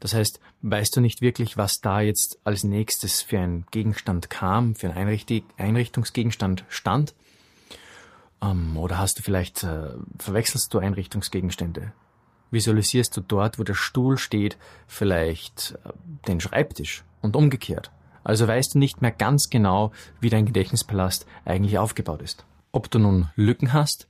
Das 0.00 0.14
heißt, 0.14 0.40
weißt 0.62 0.96
du 0.96 1.02
nicht 1.02 1.20
wirklich, 1.20 1.58
was 1.58 1.82
da 1.82 2.00
jetzt 2.00 2.38
als 2.42 2.64
nächstes 2.64 3.20
für 3.20 3.38
ein 3.38 3.66
Gegenstand 3.70 4.30
kam, 4.30 4.74
für 4.74 4.90
ein 4.90 5.18
Einrichtungsgegenstand 5.58 6.64
stand? 6.70 7.14
Ähm, 8.40 8.78
oder 8.78 8.96
hast 8.96 9.18
du 9.18 9.22
vielleicht, 9.22 9.62
äh, 9.62 9.90
verwechselst 10.18 10.72
du 10.72 10.78
Einrichtungsgegenstände? 10.78 11.92
Visualisierst 12.50 13.14
du 13.14 13.20
dort, 13.20 13.58
wo 13.58 13.62
der 13.62 13.74
Stuhl 13.74 14.16
steht, 14.16 14.56
vielleicht 14.86 15.76
äh, 15.84 15.90
den 16.28 16.40
Schreibtisch 16.40 17.04
und 17.20 17.36
umgekehrt? 17.36 17.90
Also 18.24 18.48
weißt 18.48 18.74
du 18.74 18.78
nicht 18.78 19.02
mehr 19.02 19.12
ganz 19.12 19.50
genau, 19.50 19.92
wie 20.20 20.30
dein 20.30 20.46
Gedächtnispalast 20.46 21.26
eigentlich 21.44 21.78
aufgebaut 21.78 22.22
ist. 22.22 22.44
Ob 22.72 22.90
du 22.90 22.98
nun 22.98 23.28
Lücken 23.36 23.72
hast 23.72 24.08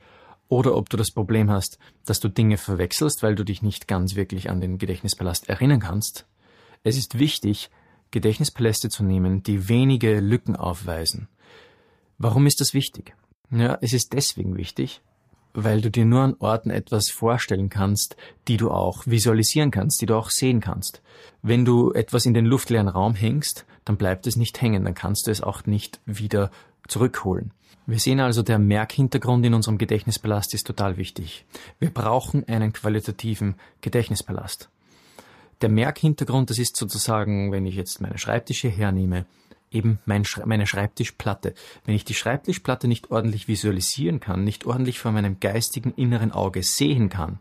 oder 0.49 0.76
ob 0.76 0.88
du 0.88 0.97
das 0.97 1.11
Problem 1.11 1.50
hast, 1.50 1.78
dass 2.06 2.21
du 2.21 2.28
Dinge 2.28 2.56
verwechselst, 2.56 3.23
weil 3.23 3.35
du 3.35 3.44
dich 3.44 3.61
nicht 3.61 3.88
ganz 3.88 4.14
wirklich 4.14 4.49
an 4.49 4.61
den 4.61 4.78
Gedächtnispalast 4.78 5.49
erinnern 5.49 5.80
kannst. 5.80 6.26
Es 6.85 6.97
ist 6.97 7.18
wichtig, 7.18 7.71
Gedächtnispaläste 8.12 8.88
zu 8.88 9.02
nehmen, 9.02 9.42
die 9.42 9.68
wenige 9.68 10.21
Lücken 10.21 10.54
aufweisen. 10.54 11.28
Warum 12.16 12.47
ist 12.47 12.61
das 12.61 12.73
wichtig? 12.73 13.14
Ja, 13.50 13.78
es 13.80 13.92
ist 13.92 14.12
deswegen 14.12 14.56
wichtig, 14.56 15.02
weil 15.52 15.80
du 15.80 15.90
dir 15.90 16.04
nur 16.04 16.23
an 16.23 16.37
Orten 16.38 16.71
etwas 16.71 17.11
vorstellen 17.11 17.68
kannst, 17.68 18.16
die 18.47 18.56
du 18.56 18.71
auch 18.71 19.06
visualisieren 19.06 19.71
kannst, 19.71 20.00
die 20.00 20.06
du 20.06 20.14
auch 20.14 20.30
sehen 20.30 20.61
kannst. 20.61 21.02
Wenn 21.42 21.64
du 21.64 21.92
etwas 21.92 22.26
in 22.26 22.35
den 22.35 22.47
luftleeren 22.47 22.88
Raum 22.88 23.14
hängst, 23.14 23.66
dann 23.85 23.97
bleibt 23.97 24.26
es 24.26 24.37
nicht 24.37 24.61
hängen, 24.61 24.85
dann 24.85 24.95
kannst 24.95 25.26
du 25.26 25.31
es 25.31 25.43
auch 25.43 25.67
nicht 25.67 26.00
wieder 26.07 26.50
zurückholen. 26.88 27.53
Wir 27.87 27.99
sehen 27.99 28.21
also, 28.21 28.43
der 28.43 28.59
Merkhintergrund 28.59 29.45
in 29.45 29.53
unserem 29.53 29.76
Gedächtnispalast 29.76 30.55
ist 30.55 30.67
total 30.67 30.97
wichtig. 30.97 31.45
Wir 31.79 31.91
brauchen 31.91 32.49
einen 32.49 32.73
qualitativen 32.73 33.57
Gedächtnispalast. 33.83 34.71
Der 35.61 35.69
Merkhintergrund, 35.69 36.50
das 36.50 36.59
ist 36.59 36.76
sozusagen, 36.76 37.53
wenn 37.53 37.67
ich 37.67 37.75
jetzt 37.75 38.00
meine 38.00 38.19
Schreibtische 38.19 38.69
hernehme, 38.69 39.26
eben 39.71 39.99
mein, 40.07 40.25
meine 40.47 40.67
Schreibtischplatte. 40.67 41.55
Wenn 41.85 41.95
ich 41.95 42.05
die 42.05 42.14
Schreibtischplatte 42.14 42.88
nicht 42.88 43.11
ordentlich 43.11 43.49
visualisieren 43.49 44.21
kann, 44.21 44.45
nicht 44.45 44.64
ordentlich 44.64 44.99
vor 44.99 45.12
meinem 45.12 45.41
geistigen 45.41 45.93
inneren 45.95 46.33
Auge 46.33 46.62
sehen 46.62 47.11
kann, 47.11 47.38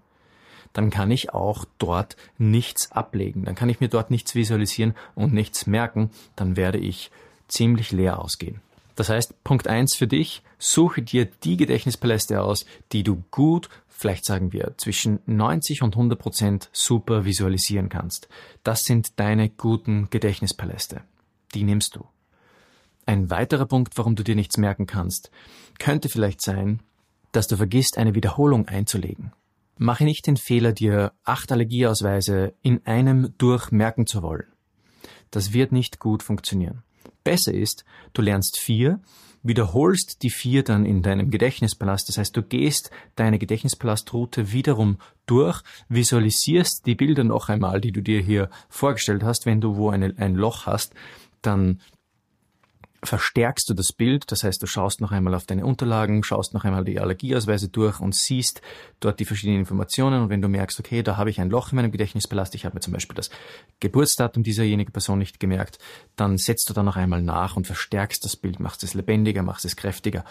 dann 0.73 0.89
kann 0.89 1.11
ich 1.11 1.33
auch 1.33 1.65
dort 1.77 2.17
nichts 2.37 2.91
ablegen. 2.91 3.45
Dann 3.45 3.55
kann 3.55 3.69
ich 3.69 3.79
mir 3.79 3.87
dort 3.87 4.11
nichts 4.11 4.35
visualisieren 4.35 4.95
und 5.15 5.33
nichts 5.33 5.67
merken. 5.67 6.09
Dann 6.35 6.57
werde 6.57 6.79
ich 6.79 7.11
ziemlich 7.47 7.91
leer 7.91 8.19
ausgehen. 8.19 8.61
Das 8.95 9.09
heißt, 9.09 9.43
Punkt 9.43 9.67
eins 9.67 9.95
für 9.95 10.07
dich, 10.07 10.43
suche 10.59 11.01
dir 11.01 11.25
die 11.25 11.57
Gedächtnispaläste 11.57 12.41
aus, 12.41 12.65
die 12.91 13.03
du 13.03 13.23
gut, 13.31 13.69
vielleicht 13.87 14.25
sagen 14.25 14.53
wir 14.53 14.73
zwischen 14.77 15.19
90 15.25 15.81
und 15.81 15.95
100 15.95 16.19
Prozent 16.19 16.69
super 16.73 17.25
visualisieren 17.25 17.89
kannst. 17.89 18.27
Das 18.63 18.83
sind 18.83 19.19
deine 19.19 19.49
guten 19.49 20.09
Gedächtnispaläste. 20.09 21.01
Die 21.55 21.63
nimmst 21.63 21.95
du. 21.95 22.05
Ein 23.05 23.29
weiterer 23.29 23.65
Punkt, 23.65 23.97
warum 23.97 24.15
du 24.15 24.23
dir 24.23 24.35
nichts 24.35 24.57
merken 24.57 24.85
kannst, 24.85 25.31
könnte 25.79 26.07
vielleicht 26.07 26.41
sein, 26.41 26.79
dass 27.31 27.47
du 27.47 27.57
vergisst, 27.57 27.97
eine 27.97 28.15
Wiederholung 28.15 28.67
einzulegen. 28.67 29.33
Mache 29.83 30.05
nicht 30.05 30.27
den 30.27 30.37
Fehler, 30.37 30.71
dir 30.71 31.11
acht 31.25 31.51
Allergieausweise 31.51 32.53
in 32.61 32.85
einem 32.85 33.33
durchmerken 33.37 34.07
zu 34.07 34.23
wollen. 34.23 34.45
Das 35.29 35.51
wird 35.51 35.73
nicht 35.73 35.99
gut 35.99 36.23
funktionieren. 36.23 36.83
Besser 37.25 37.53
ist, 37.53 37.83
du 38.13 38.21
lernst 38.21 38.57
vier, 38.57 39.01
wiederholst 39.41 40.23
die 40.23 40.29
vier 40.29 40.63
dann 40.63 40.85
in 40.85 41.01
deinem 41.01 41.29
Gedächtnispalast. 41.29 42.07
Das 42.07 42.17
heißt, 42.17 42.37
du 42.37 42.43
gehst 42.43 42.91
deine 43.17 43.39
Gedächtnispalastruute 43.39 44.53
wiederum 44.53 44.99
durch, 45.25 45.61
visualisierst 45.89 46.85
die 46.85 46.95
Bilder 46.95 47.25
noch 47.25 47.49
einmal, 47.49 47.81
die 47.81 47.91
du 47.91 48.01
dir 48.01 48.21
hier 48.21 48.49
vorgestellt 48.69 49.23
hast. 49.23 49.45
Wenn 49.45 49.59
du 49.59 49.75
wo 49.75 49.89
eine, 49.89 50.13
ein 50.15 50.35
Loch 50.35 50.65
hast, 50.65 50.93
dann 51.41 51.81
verstärkst 53.03 53.69
du 53.69 53.73
das 53.73 53.91
Bild, 53.93 54.31
das 54.31 54.43
heißt, 54.43 54.61
du 54.61 54.67
schaust 54.67 55.01
noch 55.01 55.11
einmal 55.11 55.33
auf 55.35 55.45
deine 55.45 55.65
Unterlagen, 55.65 56.23
schaust 56.23 56.53
noch 56.53 56.63
einmal 56.63 56.83
die 56.83 56.99
Allergieausweise 56.99 57.69
durch 57.69 57.99
und 57.99 58.15
siehst 58.15 58.61
dort 58.99 59.19
die 59.19 59.25
verschiedenen 59.25 59.59
Informationen 59.59 60.23
und 60.23 60.29
wenn 60.29 60.41
du 60.41 60.47
merkst, 60.47 60.79
okay, 60.79 61.03
da 61.03 61.17
habe 61.17 61.29
ich 61.29 61.39
ein 61.39 61.49
Loch 61.49 61.71
in 61.71 61.77
meinem 61.77 61.91
Gedächtnispalast, 61.91 62.55
ich 62.55 62.65
habe 62.65 62.75
mir 62.75 62.81
zum 62.81 62.93
Beispiel 62.93 63.15
das 63.15 63.29
Geburtsdatum 63.79 64.43
dieserjenigen 64.43 64.93
Person 64.93 65.19
nicht 65.19 65.39
gemerkt, 65.39 65.79
dann 66.15 66.37
setzt 66.37 66.69
du 66.69 66.73
da 66.73 66.83
noch 66.83 66.95
einmal 66.95 67.21
nach 67.21 67.55
und 67.55 67.67
verstärkst 67.67 68.23
das 68.25 68.35
Bild, 68.35 68.59
machst 68.59 68.83
es 68.83 68.93
lebendiger, 68.93 69.43
machst 69.43 69.65
es 69.65 69.75
kräftiger, 69.75 70.23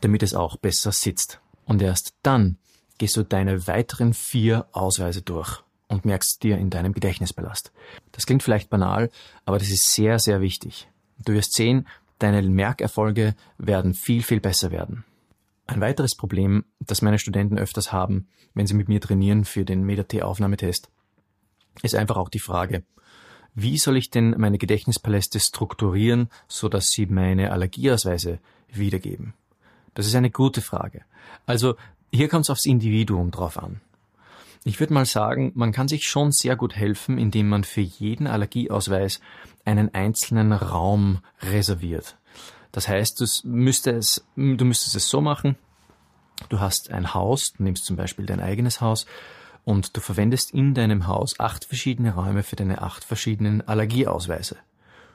damit 0.00 0.22
es 0.22 0.34
auch 0.34 0.56
besser 0.56 0.92
sitzt. 0.92 1.40
Und 1.64 1.82
erst 1.82 2.14
dann 2.22 2.58
gehst 2.98 3.16
du 3.16 3.22
deine 3.22 3.66
weiteren 3.66 4.14
vier 4.14 4.66
Ausweise 4.72 5.22
durch 5.22 5.62
und 5.88 6.04
merkst 6.04 6.42
dir 6.42 6.58
in 6.58 6.70
deinem 6.70 6.92
Gedächtnispalast. 6.92 7.72
Das 8.12 8.26
klingt 8.26 8.42
vielleicht 8.42 8.70
banal, 8.70 9.10
aber 9.44 9.58
das 9.58 9.70
ist 9.70 9.92
sehr, 9.92 10.18
sehr 10.18 10.40
wichtig. 10.40 10.88
Du 11.18 11.32
wirst 11.32 11.54
sehen, 11.54 11.86
deine 12.18 12.42
Merkerfolge 12.42 13.34
werden 13.58 13.94
viel, 13.94 14.22
viel 14.22 14.40
besser 14.40 14.70
werden. 14.70 15.04
Ein 15.66 15.80
weiteres 15.80 16.14
Problem, 16.14 16.64
das 16.80 17.02
meine 17.02 17.18
Studenten 17.18 17.58
öfters 17.58 17.92
haben, 17.92 18.28
wenn 18.54 18.66
sie 18.66 18.74
mit 18.74 18.88
mir 18.88 19.00
trainieren 19.00 19.44
für 19.44 19.64
den 19.64 19.84
MEDAT-Aufnahmetest, 19.84 20.90
ist 21.82 21.94
einfach 21.94 22.16
auch 22.16 22.28
die 22.28 22.38
Frage, 22.38 22.84
wie 23.54 23.78
soll 23.78 23.96
ich 23.96 24.10
denn 24.10 24.34
meine 24.36 24.58
Gedächtnispaläste 24.58 25.38
strukturieren, 25.38 26.28
so 26.48 26.68
dass 26.68 26.88
sie 26.88 27.06
meine 27.06 27.52
Allergieausweise 27.52 28.40
wiedergeben? 28.68 29.34
Das 29.94 30.06
ist 30.06 30.14
eine 30.16 30.30
gute 30.30 30.60
Frage. 30.60 31.02
Also 31.46 31.76
hier 32.12 32.28
kommt 32.28 32.44
es 32.44 32.50
aufs 32.50 32.66
Individuum 32.66 33.30
drauf 33.30 33.56
an. 33.56 33.80
Ich 34.66 34.80
würde 34.80 34.94
mal 34.94 35.04
sagen, 35.04 35.52
man 35.54 35.72
kann 35.72 35.88
sich 35.88 36.08
schon 36.08 36.32
sehr 36.32 36.56
gut 36.56 36.74
helfen, 36.74 37.18
indem 37.18 37.50
man 37.50 37.64
für 37.64 37.82
jeden 37.82 38.26
Allergieausweis 38.26 39.20
einen 39.66 39.92
einzelnen 39.94 40.52
Raum 40.52 41.20
reserviert. 41.42 42.16
Das 42.72 42.88
heißt, 42.88 43.20
du 43.20 43.26
müsstest, 43.46 44.24
du 44.36 44.64
müsstest 44.64 44.96
es 44.96 45.08
so 45.10 45.20
machen, 45.20 45.56
du 46.48 46.60
hast 46.60 46.90
ein 46.90 47.12
Haus, 47.12 47.52
du 47.52 47.62
nimmst 47.62 47.84
zum 47.84 47.96
Beispiel 47.96 48.24
dein 48.24 48.40
eigenes 48.40 48.80
Haus 48.80 49.04
und 49.64 49.94
du 49.96 50.00
verwendest 50.00 50.52
in 50.52 50.72
deinem 50.72 51.06
Haus 51.06 51.38
acht 51.38 51.66
verschiedene 51.66 52.14
Räume 52.14 52.42
für 52.42 52.56
deine 52.56 52.80
acht 52.80 53.04
verschiedenen 53.04 53.60
Allergieausweise. 53.68 54.56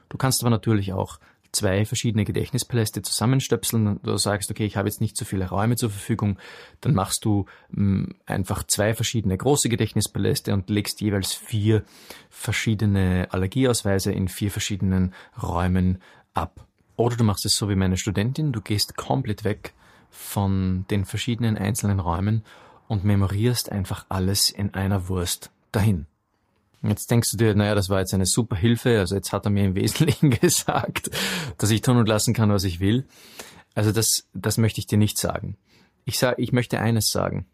Du 0.10 0.18
kannst 0.18 0.44
aber 0.44 0.52
natürlich 0.52 0.94
auch 0.94 1.20
zwei 1.52 1.86
verschiedene 1.86 2.26
Gedächtnispaläste 2.26 3.02
zusammenstöpseln 3.02 3.88
und 3.88 4.06
du 4.06 4.18
sagst, 4.18 4.52
okay, 4.52 4.66
ich 4.66 4.78
habe 4.78 4.88
jetzt 4.88 5.02
nicht 5.02 5.18
so 5.18 5.26
viele 5.26 5.50
Räume 5.50 5.76
zur 5.76 5.90
Verfügung, 5.90 6.38
dann 6.82 6.94
machst 6.94 7.26
du 7.26 7.46
mh, 7.70 7.84
mm, 7.84 8.16
einfach 8.26 8.64
zwei 8.64 8.94
verschiedene 8.94 9.38
große 9.38 9.70
Gedächtnispaläste 9.70 10.54
und 10.54 10.70
legst 10.70 11.02
jeweils 11.02 11.34
vier 11.34 11.84
verschiedene 12.30 13.28
Allergieausweise 13.32 14.12
in 14.12 14.28
vier 14.28 14.52
verschiedenen 14.52 15.14
Räumen 15.42 16.02
ab. 16.34 16.66
Oder 16.96 17.16
du 17.16 17.24
machst 17.24 17.46
es 17.46 17.56
so 17.56 17.70
wie 17.70 17.76
meine 17.76 17.98
Studentin, 17.98 18.52
du 18.52 18.62
gehst 18.62 18.98
komplett 18.98 19.44
weg 19.44 19.74
von 20.10 20.86
den 20.90 21.06
verschiedenen 21.06 21.58
einzelnen 21.58 22.00
Räumen 22.00 22.44
und 22.88 23.04
memorierst 23.04 23.72
einfach 23.72 24.06
alles 24.10 24.50
in 24.50 24.74
einer 24.74 25.08
Wurst 25.08 25.52
dahin. 25.72 26.08
Jetzt 26.82 27.12
denkst 27.12 27.32
du 27.32 27.38
dir, 27.38 27.56
naja, 27.56 27.76
das 27.76 27.90
war 27.90 28.00
jetzt 28.00 28.14
eine 28.14 28.26
super 28.26 28.56
Hilfe, 28.56 29.00
also 29.00 29.16
jetzt 29.16 29.34
hat 29.34 29.46
er 29.46 29.52
mir 29.52 29.66
im 29.66 29.76
Wesentlichen 29.76 30.30
gesagt, 30.30 31.10
dass 31.58 31.70
ich 31.72 31.82
tun 31.82 31.98
und 31.98 32.08
lassen 32.08 32.34
kann, 32.34 32.52
was 32.52 32.64
ich 32.64 32.80
will. 32.80 33.06
Also 33.76 33.92
das, 33.92 34.28
das 34.34 34.58
möchte 34.58 34.80
ich 34.80 34.88
dir 34.88 34.98
nicht 34.98 35.18
sagen. 35.18 35.58
Ich 36.06 36.18
sage, 36.18 36.42
ich 36.42 36.52
möchte 36.52 36.80
eines 36.80 37.12
sagen. 37.12 37.46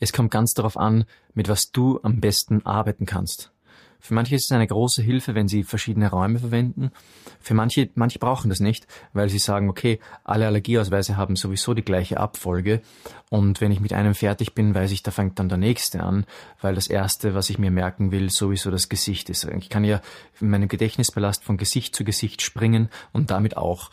Es 0.00 0.12
kommt 0.12 0.30
ganz 0.30 0.54
darauf 0.54 0.76
an, 0.76 1.04
mit 1.34 1.48
was 1.48 1.70
du 1.70 2.00
am 2.02 2.20
besten 2.20 2.64
arbeiten 2.64 3.06
kannst. 3.06 3.52
Für 4.00 4.14
manche 4.14 4.34
ist 4.34 4.44
es 4.44 4.52
eine 4.52 4.66
große 4.66 5.02
Hilfe, 5.02 5.34
wenn 5.34 5.48
sie 5.48 5.62
verschiedene 5.62 6.10
Räume 6.10 6.38
verwenden. 6.38 6.90
Für 7.40 7.54
manche, 7.54 7.90
manche 7.94 8.18
brauchen 8.18 8.48
das 8.48 8.60
nicht, 8.60 8.86
weil 9.12 9.28
sie 9.28 9.38
sagen, 9.38 9.68
okay, 9.68 10.00
alle 10.24 10.46
Allergieausweise 10.46 11.16
haben 11.16 11.36
sowieso 11.36 11.74
die 11.74 11.84
gleiche 11.84 12.18
Abfolge 12.18 12.82
und 13.30 13.60
wenn 13.60 13.70
ich 13.70 13.78
mit 13.78 13.92
einem 13.92 14.14
fertig 14.14 14.54
bin, 14.54 14.74
weiß 14.74 14.90
ich, 14.90 15.04
da 15.04 15.12
fängt 15.12 15.38
dann 15.38 15.48
der 15.48 15.56
nächste 15.56 16.02
an, 16.02 16.26
weil 16.60 16.74
das 16.74 16.88
erste, 16.88 17.32
was 17.32 17.48
ich 17.48 17.60
mir 17.60 17.70
merken 17.70 18.10
will, 18.10 18.28
sowieso 18.28 18.72
das 18.72 18.88
Gesicht 18.88 19.30
ist. 19.30 19.44
Ich 19.44 19.68
kann 19.68 19.84
ja 19.84 20.00
in 20.40 20.50
meinem 20.50 20.66
Gedächtnisbelast 20.66 21.44
von 21.44 21.56
Gesicht 21.56 21.94
zu 21.94 22.02
Gesicht 22.02 22.42
springen 22.42 22.88
und 23.12 23.30
damit 23.30 23.56
auch 23.56 23.90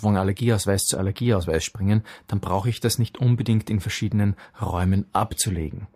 von 0.00 0.16
Allergieausweis 0.16 0.86
zu 0.86 0.98
Allergieausweis 0.98 1.64
springen, 1.64 2.04
dann 2.28 2.38
brauche 2.38 2.68
ich 2.68 2.78
das 2.78 3.00
nicht 3.00 3.18
unbedingt 3.18 3.68
in 3.70 3.80
verschiedenen 3.80 4.36
Räumen 4.62 5.06
abzulegen. 5.12 5.88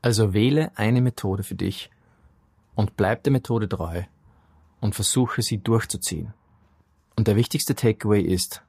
Also 0.00 0.32
wähle 0.32 0.70
eine 0.76 1.00
Methode 1.00 1.42
für 1.42 1.56
dich 1.56 1.90
und 2.74 2.96
bleib 2.96 3.22
der 3.24 3.32
Methode 3.32 3.68
treu 3.68 4.02
und 4.80 4.94
versuche 4.94 5.42
sie 5.42 5.58
durchzuziehen. 5.58 6.32
Und 7.16 7.28
der 7.28 7.36
wichtigste 7.36 7.74
Takeaway 7.74 8.22
ist, 8.22 8.62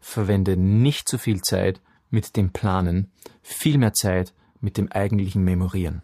verwende 0.00 0.56
nicht 0.56 1.08
zu 1.08 1.18
viel 1.18 1.42
Zeit 1.42 1.80
mit 2.10 2.36
dem 2.36 2.50
Planen, 2.50 3.10
viel 3.42 3.78
mehr 3.78 3.92
Zeit 3.92 4.32
mit 4.60 4.76
dem 4.78 4.90
eigentlichen 4.90 5.44
Memorieren. 5.44 6.02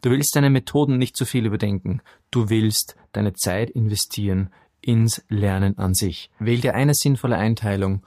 Du 0.00 0.10
willst 0.10 0.34
deine 0.34 0.50
Methoden 0.50 0.98
nicht 0.98 1.16
zu 1.16 1.24
viel 1.24 1.46
überdenken, 1.46 2.02
du 2.30 2.48
willst 2.48 2.96
deine 3.12 3.34
Zeit 3.34 3.70
investieren 3.70 4.50
ins 4.80 5.24
Lernen 5.28 5.78
an 5.78 5.94
sich. 5.94 6.30
Wähl 6.40 6.60
dir 6.60 6.74
eine 6.74 6.94
sinnvolle 6.94 7.36
Einteilung 7.36 8.02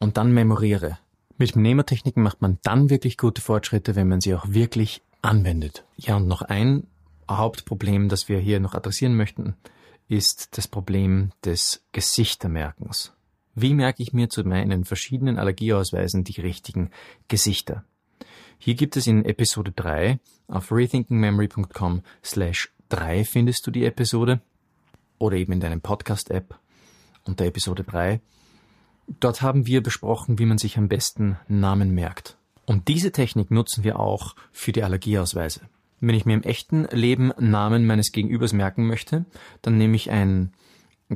und 0.00 0.16
dann 0.16 0.32
memoriere. 0.32 0.98
Mit 1.38 1.54
Mnemotechniken 1.54 2.22
macht 2.22 2.42
man 2.42 2.58
dann 2.62 2.90
wirklich 2.90 3.16
gute 3.16 3.40
Fortschritte, 3.40 3.94
wenn 3.94 4.08
man 4.08 4.20
sie 4.20 4.34
auch 4.34 4.48
wirklich 4.48 5.02
anwendet. 5.22 5.84
Ja, 5.96 6.16
und 6.16 6.26
noch 6.26 6.42
ein 6.42 6.86
Hauptproblem, 7.38 8.08
das 8.08 8.28
wir 8.28 8.38
hier 8.38 8.60
noch 8.60 8.74
adressieren 8.74 9.16
möchten, 9.16 9.54
ist 10.08 10.56
das 10.58 10.66
Problem 10.66 11.30
des 11.44 11.84
Gesichtermerkens. 11.92 13.12
Wie 13.54 13.74
merke 13.74 14.02
ich 14.02 14.12
mir 14.12 14.28
zu 14.28 14.42
meinen 14.44 14.84
verschiedenen 14.84 15.38
Allergieausweisen 15.38 16.24
die 16.24 16.40
richtigen 16.40 16.90
Gesichter? 17.28 17.84
Hier 18.58 18.74
gibt 18.74 18.96
es 18.96 19.06
in 19.06 19.24
Episode 19.24 19.72
3 19.72 20.18
auf 20.48 20.72
rethinkingmemory.com 20.72 22.02
slash 22.24 22.72
3 22.90 23.24
findest 23.24 23.66
du 23.66 23.70
die 23.70 23.84
Episode 23.84 24.40
oder 25.18 25.36
eben 25.36 25.52
in 25.52 25.60
deinem 25.60 25.80
Podcast-App 25.80 26.58
unter 27.24 27.44
Episode 27.44 27.84
3. 27.84 28.20
Dort 29.20 29.42
haben 29.42 29.66
wir 29.66 29.82
besprochen, 29.82 30.38
wie 30.38 30.46
man 30.46 30.58
sich 30.58 30.76
am 30.76 30.88
besten 30.88 31.36
Namen 31.48 31.94
merkt. 31.94 32.36
Und 32.66 32.88
diese 32.88 33.12
Technik 33.12 33.50
nutzen 33.50 33.84
wir 33.84 33.98
auch 33.98 34.34
für 34.52 34.72
die 34.72 34.82
Allergieausweise. 34.82 35.62
Wenn 36.00 36.14
ich 36.14 36.24
mir 36.24 36.34
im 36.34 36.42
echten 36.42 36.84
Leben 36.90 37.32
Namen 37.38 37.86
meines 37.86 38.12
Gegenübers 38.12 38.52
merken 38.52 38.86
möchte, 38.86 39.26
dann 39.62 39.78
nehme 39.78 39.96
ich 39.96 40.10
ein, 40.10 40.52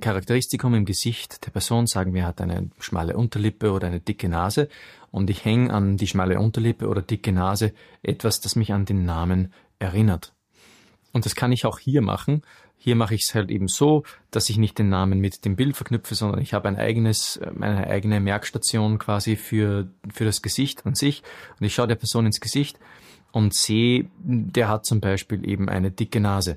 Charakteristikum 0.00 0.74
im 0.74 0.84
Gesicht 0.84 1.46
der 1.46 1.52
Person, 1.52 1.86
sagen 1.86 2.14
wir, 2.14 2.26
hat 2.26 2.40
eine 2.40 2.68
schmale 2.80 3.16
Unterlippe 3.16 3.70
oder 3.70 3.86
eine 3.86 4.00
dicke 4.00 4.28
Nase, 4.28 4.68
und 5.10 5.30
ich 5.30 5.44
hänge 5.44 5.72
an 5.72 5.96
die 5.96 6.08
schmale 6.08 6.40
Unterlippe 6.40 6.88
oder 6.88 7.00
dicke 7.00 7.30
Nase 7.30 7.72
etwas, 8.02 8.40
das 8.40 8.56
mich 8.56 8.72
an 8.72 8.84
den 8.84 9.04
Namen 9.04 9.52
erinnert. 9.78 10.32
Und 11.12 11.24
das 11.24 11.36
kann 11.36 11.52
ich 11.52 11.64
auch 11.64 11.78
hier 11.78 12.02
machen. 12.02 12.42
Hier 12.76 12.96
mache 12.96 13.14
ich 13.14 13.22
es 13.22 13.34
halt 13.36 13.50
eben 13.52 13.68
so, 13.68 14.02
dass 14.32 14.50
ich 14.50 14.58
nicht 14.58 14.76
den 14.76 14.88
Namen 14.88 15.20
mit 15.20 15.44
dem 15.44 15.54
Bild 15.54 15.76
verknüpfe, 15.76 16.16
sondern 16.16 16.40
ich 16.40 16.52
habe 16.52 16.66
ein 16.66 16.76
eigenes, 16.76 17.38
eine 17.60 17.86
eigene 17.86 18.18
Merkstation 18.18 18.98
quasi 18.98 19.36
für, 19.36 19.88
für 20.12 20.24
das 20.24 20.42
Gesicht 20.42 20.84
an 20.84 20.96
sich. 20.96 21.22
Und 21.60 21.66
ich 21.66 21.74
schaue 21.74 21.86
der 21.86 21.94
Person 21.94 22.26
ins 22.26 22.40
Gesicht 22.40 22.80
und 23.34 23.52
sehe, 23.52 24.08
der 24.20 24.68
hat 24.68 24.86
zum 24.86 25.00
Beispiel 25.00 25.46
eben 25.48 25.68
eine 25.68 25.90
dicke 25.90 26.20
Nase. 26.20 26.56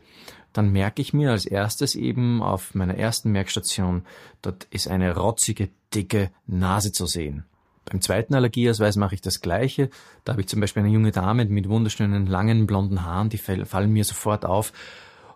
Dann 0.53 0.71
merke 0.71 1.01
ich 1.01 1.11
mir 1.11 1.31
als 1.31 1.47
erstes 1.47 1.95
eben 1.95 2.43
auf 2.43 2.75
meiner 2.75 2.95
ersten 2.95 3.31
Merkstation, 3.31 4.03
dort 4.43 4.65
ist 4.65 4.87
eine 4.87 5.15
rotzige, 5.15 5.69
dicke 5.95 6.29
Nase 6.45 6.91
zu 6.91 7.07
sehen. 7.07 7.45
Beim 7.85 7.99
zweiten 8.01 8.35
Allergieausweis 8.35 8.95
mache 8.95 9.15
ich 9.15 9.21
das 9.21 9.41
Gleiche. 9.41 9.89
Da 10.23 10.33
habe 10.33 10.41
ich 10.41 10.47
zum 10.49 10.59
Beispiel 10.59 10.83
eine 10.83 10.91
junge 10.91 11.11
Dame 11.11 11.45
mit 11.45 11.67
wunderschönen, 11.67 12.27
langen, 12.27 12.67
blonden 12.67 13.03
Haaren, 13.03 13.29
die 13.29 13.39
fallen 13.39 13.91
mir 13.91 14.03
sofort 14.03 14.45
auf. 14.45 14.71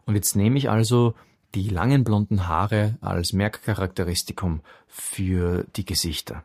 Und 0.05 0.13
jetzt 0.13 0.36
nehme 0.36 0.60
ich 0.60 0.69
also 0.69 1.15
die 1.55 1.69
langen, 1.69 2.03
blonden 2.03 2.48
Haare 2.48 3.00
als 3.01 3.33
Merkcharakteristikum 3.33 4.62
für 4.88 5.65
die 5.75 5.86
Gesichter. 5.86 6.43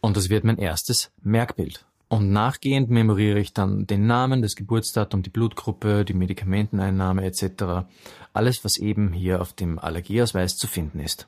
Und 0.00 0.16
das 0.16 0.30
wird 0.30 0.42
mein 0.42 0.58
erstes 0.58 1.12
Merkbild. 1.22 1.84
Und 2.12 2.30
nachgehend 2.30 2.90
memoriere 2.90 3.38
ich 3.38 3.54
dann 3.54 3.86
den 3.86 4.06
Namen, 4.06 4.42
das 4.42 4.54
Geburtsdatum, 4.54 5.22
die 5.22 5.30
Blutgruppe, 5.30 6.04
die 6.04 6.12
Medikamenteneinnahme 6.12 7.24
etc. 7.24 7.88
Alles, 8.34 8.66
was 8.66 8.76
eben 8.76 9.14
hier 9.14 9.40
auf 9.40 9.54
dem 9.54 9.78
Allergieausweis 9.78 10.58
zu 10.58 10.66
finden 10.66 11.00
ist. 11.00 11.26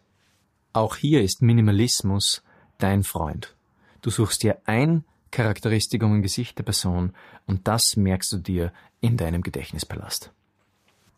Auch 0.75 0.97
hier 0.97 1.23
ist 1.23 1.40
Minimalismus 1.40 2.42
dein 2.77 3.03
Freund. 3.03 3.55
Du 4.03 4.11
suchst 4.11 4.42
dir 4.42 4.59
ein 4.66 5.05
Charakteristikum 5.31 6.16
im 6.16 6.20
Gesicht 6.20 6.59
der 6.59 6.64
Person 6.64 7.14
und 7.47 7.66
das 7.66 7.97
merkst 7.97 8.33
du 8.33 8.37
dir 8.37 8.70
in 9.01 9.16
deinem 9.16 9.40
Gedächtnispalast. 9.40 10.33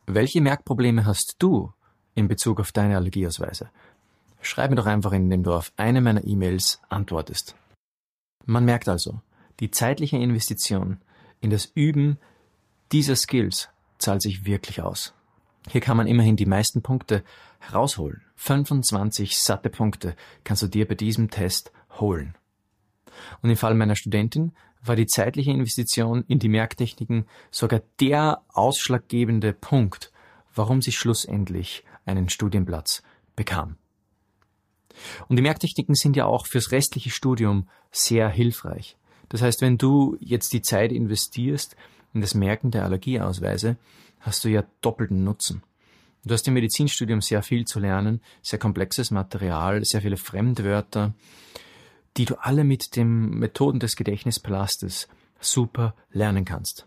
Welche 0.06 0.40
Merkprobleme 0.42 1.06
hast 1.06 1.34
du 1.40 1.72
in 2.14 2.28
Bezug 2.28 2.60
auf 2.60 2.70
deine 2.70 2.94
Allergieausweise? 2.94 3.70
Schreib 4.40 4.70
mir 4.70 4.76
doch 4.76 4.86
einfach, 4.86 5.10
indem 5.10 5.42
du 5.42 5.52
auf 5.52 5.72
eine 5.76 6.00
meiner 6.00 6.24
E-Mails 6.24 6.80
antwortest. 6.88 7.56
Man 8.44 8.64
merkt 8.64 8.88
also, 8.88 9.22
die 9.60 9.70
zeitliche 9.70 10.16
Investition 10.16 10.98
in 11.40 11.50
das 11.50 11.66
Üben 11.74 12.18
dieser 12.92 13.16
Skills 13.16 13.68
zahlt 13.98 14.22
sich 14.22 14.44
wirklich 14.44 14.82
aus. 14.82 15.14
Hier 15.68 15.80
kann 15.80 15.96
man 15.96 16.06
immerhin 16.06 16.36
die 16.36 16.46
meisten 16.46 16.82
Punkte 16.82 17.24
herausholen. 17.58 18.22
25 18.36 19.38
satte 19.38 19.70
Punkte 19.70 20.14
kannst 20.44 20.62
du 20.62 20.68
dir 20.68 20.86
bei 20.86 20.94
diesem 20.94 21.30
Test 21.30 21.72
holen. 21.98 22.36
Und 23.42 23.50
im 23.50 23.56
Fall 23.56 23.74
meiner 23.74 23.96
Studentin 23.96 24.52
war 24.84 24.94
die 24.94 25.06
zeitliche 25.06 25.50
Investition 25.50 26.24
in 26.28 26.38
die 26.38 26.48
Merktechniken 26.48 27.26
sogar 27.50 27.80
der 28.00 28.42
ausschlaggebende 28.48 29.52
Punkt, 29.52 30.12
warum 30.54 30.82
sie 30.82 30.92
schlussendlich 30.92 31.84
einen 32.04 32.28
Studienplatz 32.28 33.02
bekam. 33.34 33.76
Und 35.28 35.36
die 35.36 35.42
Merktechniken 35.42 35.94
sind 35.94 36.16
ja 36.16 36.26
auch 36.26 36.46
fürs 36.46 36.70
restliche 36.72 37.10
Studium 37.10 37.68
sehr 37.90 38.28
hilfreich. 38.28 38.96
Das 39.28 39.42
heißt, 39.42 39.60
wenn 39.60 39.78
du 39.78 40.16
jetzt 40.20 40.52
die 40.52 40.62
Zeit 40.62 40.92
investierst 40.92 41.76
in 42.14 42.20
das 42.20 42.34
Merken 42.34 42.70
der 42.70 42.84
Allergieausweise, 42.84 43.76
hast 44.20 44.44
du 44.44 44.48
ja 44.48 44.64
doppelten 44.80 45.24
Nutzen. 45.24 45.62
Du 46.24 46.34
hast 46.34 46.48
im 46.48 46.54
Medizinstudium 46.54 47.20
sehr 47.20 47.42
viel 47.42 47.66
zu 47.66 47.78
lernen, 47.78 48.20
sehr 48.42 48.58
komplexes 48.58 49.12
Material, 49.12 49.84
sehr 49.84 50.02
viele 50.02 50.16
Fremdwörter, 50.16 51.14
die 52.16 52.24
du 52.24 52.34
alle 52.36 52.64
mit 52.64 52.96
den 52.96 53.30
Methoden 53.30 53.78
des 53.78 53.94
Gedächtnispalastes 53.94 55.08
super 55.38 55.94
lernen 56.10 56.44
kannst. 56.44 56.86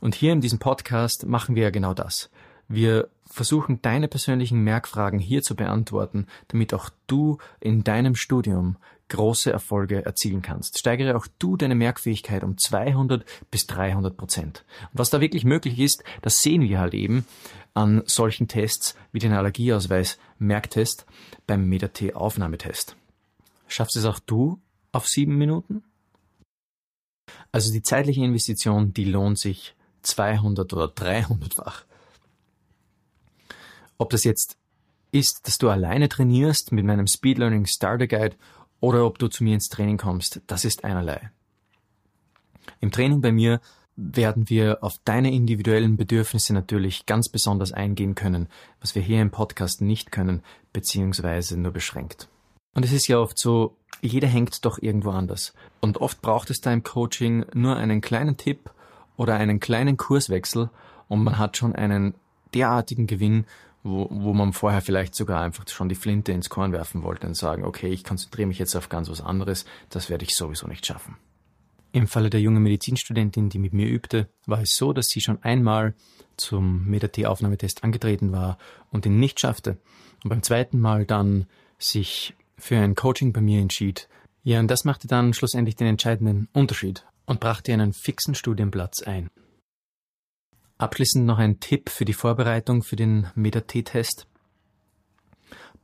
Und 0.00 0.14
hier 0.14 0.32
in 0.32 0.40
diesem 0.40 0.58
Podcast 0.58 1.26
machen 1.26 1.54
wir 1.54 1.64
ja 1.64 1.70
genau 1.70 1.94
das. 1.94 2.30
Wir 2.66 3.08
versuchen 3.26 3.82
deine 3.82 4.08
persönlichen 4.08 4.64
Merkfragen 4.64 5.18
hier 5.18 5.42
zu 5.42 5.54
beantworten, 5.54 6.26
damit 6.48 6.74
auch 6.74 6.90
du 7.06 7.38
in 7.60 7.84
deinem 7.84 8.14
Studium 8.14 8.76
große 9.08 9.52
Erfolge 9.52 10.04
erzielen 10.04 10.42
kannst. 10.42 10.78
Steigere 10.78 11.16
auch 11.16 11.26
du 11.38 11.56
deine 11.56 11.74
Merkfähigkeit 11.74 12.42
um 12.42 12.56
200 12.56 13.24
bis 13.50 13.66
300 13.66 14.16
Prozent. 14.16 14.64
Und 14.92 14.98
was 14.98 15.10
da 15.10 15.20
wirklich 15.20 15.44
möglich 15.44 15.78
ist, 15.78 16.02
das 16.22 16.38
sehen 16.38 16.62
wir 16.62 16.80
halt 16.80 16.94
eben 16.94 17.26
an 17.74 18.02
solchen 18.06 18.48
Tests 18.48 18.96
wie 19.12 19.18
den 19.18 19.32
Allergieausweis 19.32 20.18
Merktest 20.38 21.06
beim 21.46 21.68
MetaT 21.68 22.14
Aufnahmetest. 22.14 22.96
Schaffst 23.66 23.96
es 23.96 24.04
auch 24.04 24.18
du 24.20 24.60
auf 24.92 25.06
sieben 25.06 25.36
Minuten? 25.36 25.82
Also 27.52 27.72
die 27.72 27.82
zeitliche 27.82 28.22
Investition, 28.22 28.92
die 28.92 29.04
lohnt 29.04 29.38
sich 29.38 29.74
200 30.02 30.72
oder 30.72 30.86
300-fach. 30.86 31.84
Ob 33.98 34.10
das 34.10 34.24
jetzt 34.24 34.56
ist, 35.12 35.46
dass 35.46 35.58
du 35.58 35.68
alleine 35.68 36.08
trainierst 36.08 36.72
mit 36.72 36.84
meinem 36.84 37.06
Speed 37.06 37.38
Learning 37.38 37.66
Starter 37.66 38.06
Guide 38.06 38.36
oder 38.84 39.06
ob 39.06 39.18
du 39.18 39.28
zu 39.28 39.42
mir 39.44 39.54
ins 39.54 39.70
Training 39.70 39.96
kommst, 39.96 40.42
das 40.46 40.66
ist 40.66 40.84
einerlei. 40.84 41.30
Im 42.80 42.92
Training 42.92 43.22
bei 43.22 43.32
mir 43.32 43.62
werden 43.96 44.50
wir 44.50 44.84
auf 44.84 44.98
deine 45.06 45.32
individuellen 45.32 45.96
Bedürfnisse 45.96 46.52
natürlich 46.52 47.06
ganz 47.06 47.30
besonders 47.30 47.72
eingehen 47.72 48.14
können, 48.14 48.46
was 48.82 48.94
wir 48.94 49.00
hier 49.00 49.22
im 49.22 49.30
Podcast 49.30 49.80
nicht 49.80 50.12
können, 50.12 50.42
beziehungsweise 50.74 51.58
nur 51.58 51.72
beschränkt. 51.72 52.28
Und 52.74 52.84
es 52.84 52.92
ist 52.92 53.08
ja 53.08 53.18
oft 53.18 53.38
so, 53.38 53.74
jeder 54.02 54.28
hängt 54.28 54.62
doch 54.66 54.78
irgendwo 54.78 55.12
anders. 55.12 55.54
Und 55.80 56.02
oft 56.02 56.20
braucht 56.20 56.50
es 56.50 56.60
da 56.60 56.70
im 56.70 56.82
Coaching 56.82 57.46
nur 57.54 57.76
einen 57.76 58.02
kleinen 58.02 58.36
Tipp 58.36 58.68
oder 59.16 59.36
einen 59.36 59.60
kleinen 59.60 59.96
Kurswechsel 59.96 60.68
und 61.08 61.24
man 61.24 61.38
hat 61.38 61.56
schon 61.56 61.74
einen 61.74 62.12
derartigen 62.52 63.06
Gewinn, 63.06 63.46
wo, 63.84 64.08
wo 64.10 64.32
man 64.32 64.52
vorher 64.52 64.80
vielleicht 64.80 65.14
sogar 65.14 65.42
einfach 65.42 65.68
schon 65.68 65.88
die 65.88 65.94
Flinte 65.94 66.32
ins 66.32 66.48
Korn 66.48 66.72
werfen 66.72 67.02
wollte 67.02 67.26
und 67.26 67.36
sagen, 67.36 67.64
okay, 67.64 67.88
ich 67.88 68.02
konzentriere 68.02 68.48
mich 68.48 68.58
jetzt 68.58 68.74
auf 68.74 68.88
ganz 68.88 69.08
was 69.08 69.20
anderes, 69.20 69.66
das 69.90 70.10
werde 70.10 70.24
ich 70.24 70.34
sowieso 70.34 70.66
nicht 70.66 70.86
schaffen. 70.86 71.16
Im 71.92 72.08
Falle 72.08 72.30
der 72.30 72.40
jungen 72.40 72.62
Medizinstudentin, 72.62 73.50
die 73.50 73.60
mit 73.60 73.72
mir 73.72 73.86
übte, 73.86 74.28
war 74.46 74.60
es 74.60 74.74
so, 74.74 74.92
dass 74.92 75.06
sie 75.06 75.20
schon 75.20 75.40
einmal 75.44 75.94
zum 76.36 76.86
MetaT-Aufnahmetest 76.86 77.84
angetreten 77.84 78.32
war 78.32 78.58
und 78.90 79.06
ihn 79.06 79.20
nicht 79.20 79.38
schaffte 79.38 79.78
und 80.24 80.30
beim 80.30 80.42
zweiten 80.42 80.80
Mal 80.80 81.04
dann 81.04 81.46
sich 81.78 82.34
für 82.56 82.78
ein 82.78 82.94
Coaching 82.94 83.32
bei 83.32 83.40
mir 83.40 83.60
entschied. 83.60 84.08
Ja, 84.42 84.58
und 84.58 84.68
das 84.68 84.84
machte 84.84 85.06
dann 85.06 85.34
schlussendlich 85.34 85.76
den 85.76 85.86
entscheidenden 85.86 86.48
Unterschied 86.52 87.04
und 87.26 87.38
brachte 87.38 87.72
einen 87.72 87.92
fixen 87.92 88.34
Studienplatz 88.34 89.02
ein. 89.02 89.28
Abschließend 90.78 91.24
noch 91.24 91.38
ein 91.38 91.60
Tipp 91.60 91.88
für 91.88 92.04
die 92.04 92.12
Vorbereitung 92.12 92.82
für 92.82 92.96
den 92.96 93.28
MetaT-Test. 93.34 94.26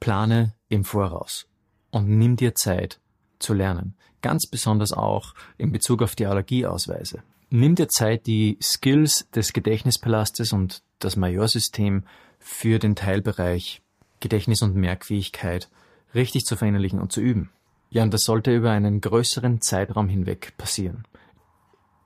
Plane 0.01 0.55
im 0.69 0.85
Voraus 0.85 1.47
und 1.91 2.09
nimm 2.09 2.37
dir 2.37 2.55
Zeit 2.55 3.01
zu 3.39 3.55
lernen. 3.55 3.95
Ganz 4.23 4.47
besonders 4.47 4.93
auch 4.93 5.35
in 5.59 5.73
Bezug 5.73 6.03
auf 6.03 6.15
die 6.15 6.27
Allergieausweise. 6.27 7.23
Nimm 7.51 7.75
dir 7.75 7.89
Zeit, 7.89 8.27
die 8.27 8.59
Skills 8.63 9.29
des 9.35 9.53
Gedächtnispalastes 9.53 10.53
und 10.53 10.83
das 10.99 11.17
Majorsystem 11.17 12.05
für 12.39 12.79
den 12.79 12.95
Teilbereich 12.97 13.83
Gedächtnis 14.21 14.63
und 14.63 14.77
Merkfähigkeit 14.77 15.69
richtig 16.15 16.45
zu 16.45 16.57
verinnerlichen 16.57 17.01
und 17.01 17.13
zu 17.13 17.21
üben. 17.21 17.51
Ja, 17.91 18.03
und 18.03 18.15
das 18.15 18.23
sollte 18.23 18.55
über 18.55 18.71
einen 18.71 19.01
größeren 19.01 19.61
Zeitraum 19.61 20.09
hinweg 20.09 20.53
passieren. 20.57 21.05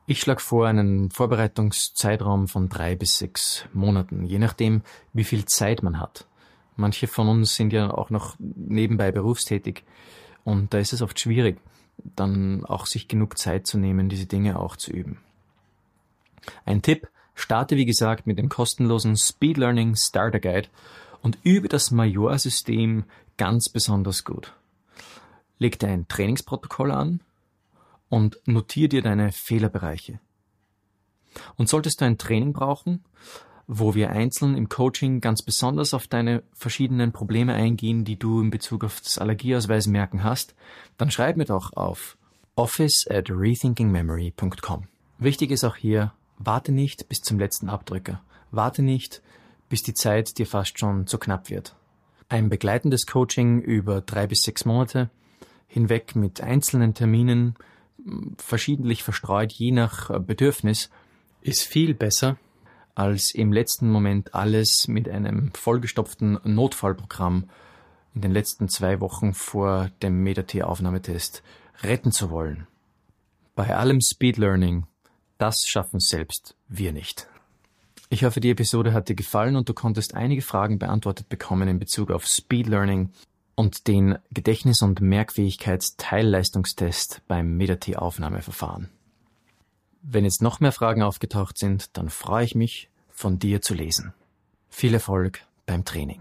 Ich 0.07 0.21
schlage 0.21 0.41
vor 0.41 0.67
einen 0.67 1.11
Vorbereitungszeitraum 1.11 2.47
von 2.47 2.69
drei 2.69 2.95
bis 2.95 3.17
sechs 3.17 3.65
Monaten, 3.73 4.27
je 4.27 4.39
nachdem, 4.39 4.83
wie 5.15 5.25
viel 5.25 5.47
Zeit 5.47 5.83
man 5.83 5.99
hat. 5.99 6.27
Manche 6.77 7.07
von 7.07 7.27
uns 7.27 7.55
sind 7.55 7.73
ja 7.73 7.91
auch 7.91 8.11
noch 8.11 8.37
nebenbei 8.39 9.13
berufstätig 9.13 9.83
und 10.45 10.75
da 10.75 10.79
ist 10.79 10.93
es 10.93 11.01
oft 11.01 11.19
schwierig, 11.19 11.59
dann 12.17 12.67
auch 12.67 12.85
sich 12.85 13.09
genug 13.09 13.39
Zeit 13.39 13.67
zu 13.67 13.79
nehmen, 13.79 14.11
diese 14.11 14.27
Dinge 14.27 14.59
auch 14.59 14.77
zu 14.77 14.91
üben. 14.91 15.21
Ein 16.67 16.83
Tipp, 16.83 17.09
starte 17.35 17.77
wie 17.77 17.87
gesagt 17.87 18.27
mit 18.27 18.37
dem 18.37 18.51
kostenlosen 18.51 19.17
Speed 19.17 19.57
Learning 19.57 19.97
Starter 19.97 20.41
Guide 20.41 20.69
und 21.23 21.39
übe 21.45 21.69
das 21.69 21.91
Major-System 21.91 23.05
ganz 23.39 23.71
besonders 23.71 24.25
gut. 24.25 24.53
Leg 25.59 25.79
dir 25.79 25.89
ein 25.89 26.07
Trainingsprotokoll 26.09 26.91
an 26.91 27.21
und 28.09 28.39
notiere 28.47 28.89
dir 28.89 29.03
deine 29.03 29.33
Fehlerbereiche. 29.33 30.21
Und 31.57 31.69
solltest 31.69 32.01
du 32.01 32.05
ein 32.05 32.19
Training 32.19 32.53
brauchen, 32.53 33.05
wo 33.67 33.95
wir 33.95 34.11
einzeln 34.11 34.57
im 34.57 34.69
Coaching 34.69 35.21
ganz 35.21 35.43
besonders 35.43 35.95
auf 35.95 36.07
deine 36.07 36.43
verschiedenen 36.53 37.13
Probleme 37.13 37.55
eingehen, 37.55 38.05
die 38.05 38.19
du 38.19 38.41
in 38.41 38.51
Bezug 38.51 38.85
auf 38.85 39.01
das 39.01 39.19
Allergieausweismerken 39.19 40.23
hast, 40.23 40.55
dann 40.99 41.11
schreib 41.11 41.37
mir 41.37 41.47
doch 41.47 41.73
auf 41.73 42.17
office 42.57 43.07
at 43.11 43.31
rethinkingmemory.com. 43.31 44.87
Wichtig 45.19 45.51
ist 45.51 45.65
auch 45.65 45.77
hier, 45.77 46.13
Warte 46.39 46.73
nicht 46.73 47.09
bis 47.09 47.21
zum 47.23 47.39
letzten 47.39 47.69
Abdrücker. 47.69 48.21
Warte 48.51 48.83
nicht, 48.83 49.23
bis 49.69 49.83
die 49.83 49.95
Zeit 49.95 50.39
dir 50.39 50.47
fast 50.47 50.79
schon 50.79 51.07
zu 51.07 51.19
knapp 51.19 51.49
wird. 51.49 51.77
Ein 52.29 52.49
begleitendes 52.49 53.07
Coaching 53.07 53.61
über 53.61 54.01
drei 54.01 54.27
bis 54.27 54.43
sechs 54.43 54.65
Monate 54.65 55.11
hinweg 55.67 56.17
mit 56.17 56.41
einzelnen 56.41 56.95
Terminen, 56.95 57.55
verschiedentlich 58.39 59.03
verstreut 59.03 59.53
je 59.53 59.71
nach 59.71 60.19
Bedürfnis, 60.21 60.91
ist 61.41 61.63
viel 61.63 61.95
besser, 61.95 62.37
als 62.95 63.35
im 63.35 63.53
letzten 63.53 63.91
Moment 63.91 64.35
alles 64.35 64.89
mit 64.89 65.09
einem 65.09 65.53
vollgestopften 65.55 66.39
Notfallprogramm 66.45 67.49
in 68.15 68.21
den 68.21 68.33
letzten 68.33 68.69
zwei 68.69 69.01
Wochen 69.01 69.35
vor 69.35 69.91
dem 70.03 70.23
Meta-T-Aufnahmetest 70.23 71.43
retten 71.83 72.13
zu 72.13 72.31
wollen. 72.31 72.67
Bei 73.57 73.77
allem 73.77 74.01
Speed 74.01 74.37
Learning 74.37 74.87
das 75.39 75.67
schaffen 75.67 76.01
selbst 76.01 76.57
wir 76.69 76.93
nicht. 76.93 77.29
Ich 78.09 78.25
hoffe, 78.25 78.41
die 78.41 78.51
Episode 78.51 78.93
hat 78.93 79.09
dir 79.09 79.17
gefallen 79.17 79.57
und 79.57 79.69
du 79.69 79.75
konntest 79.75 80.15
einige 80.15 80.43
Fragen 80.43 80.79
beantwortet 80.79 81.29
bekommen 81.29 81.69
in 81.69 81.79
Bezug 81.79 82.11
auf 82.11 82.27
Speed 82.27 82.69
Learning 82.69 83.11
und 83.55 83.87
den 83.89 84.19
Gedächtnis- 84.31 84.83
und 84.83 85.01
Merkfähigkeitsteilleistungstest 85.01 87.23
beim 87.29 87.57
MEDAT-Aufnahmeverfahren. 87.57 88.91
Wenn 90.03 90.25
jetzt 90.25 90.43
noch 90.43 90.61
mehr 90.61 90.73
Fragen 90.73 91.03
aufgetaucht 91.03 91.57
sind, 91.59 91.97
dann 91.97 92.11
freue 92.11 92.45
ich 92.45 92.55
mich, 92.55 92.91
von 93.11 93.39
dir 93.39 93.63
zu 93.63 93.73
lesen. 93.75 94.13
Viel 94.69 94.93
Erfolg 94.95 95.47
beim 95.67 95.85
Training. 95.85 96.21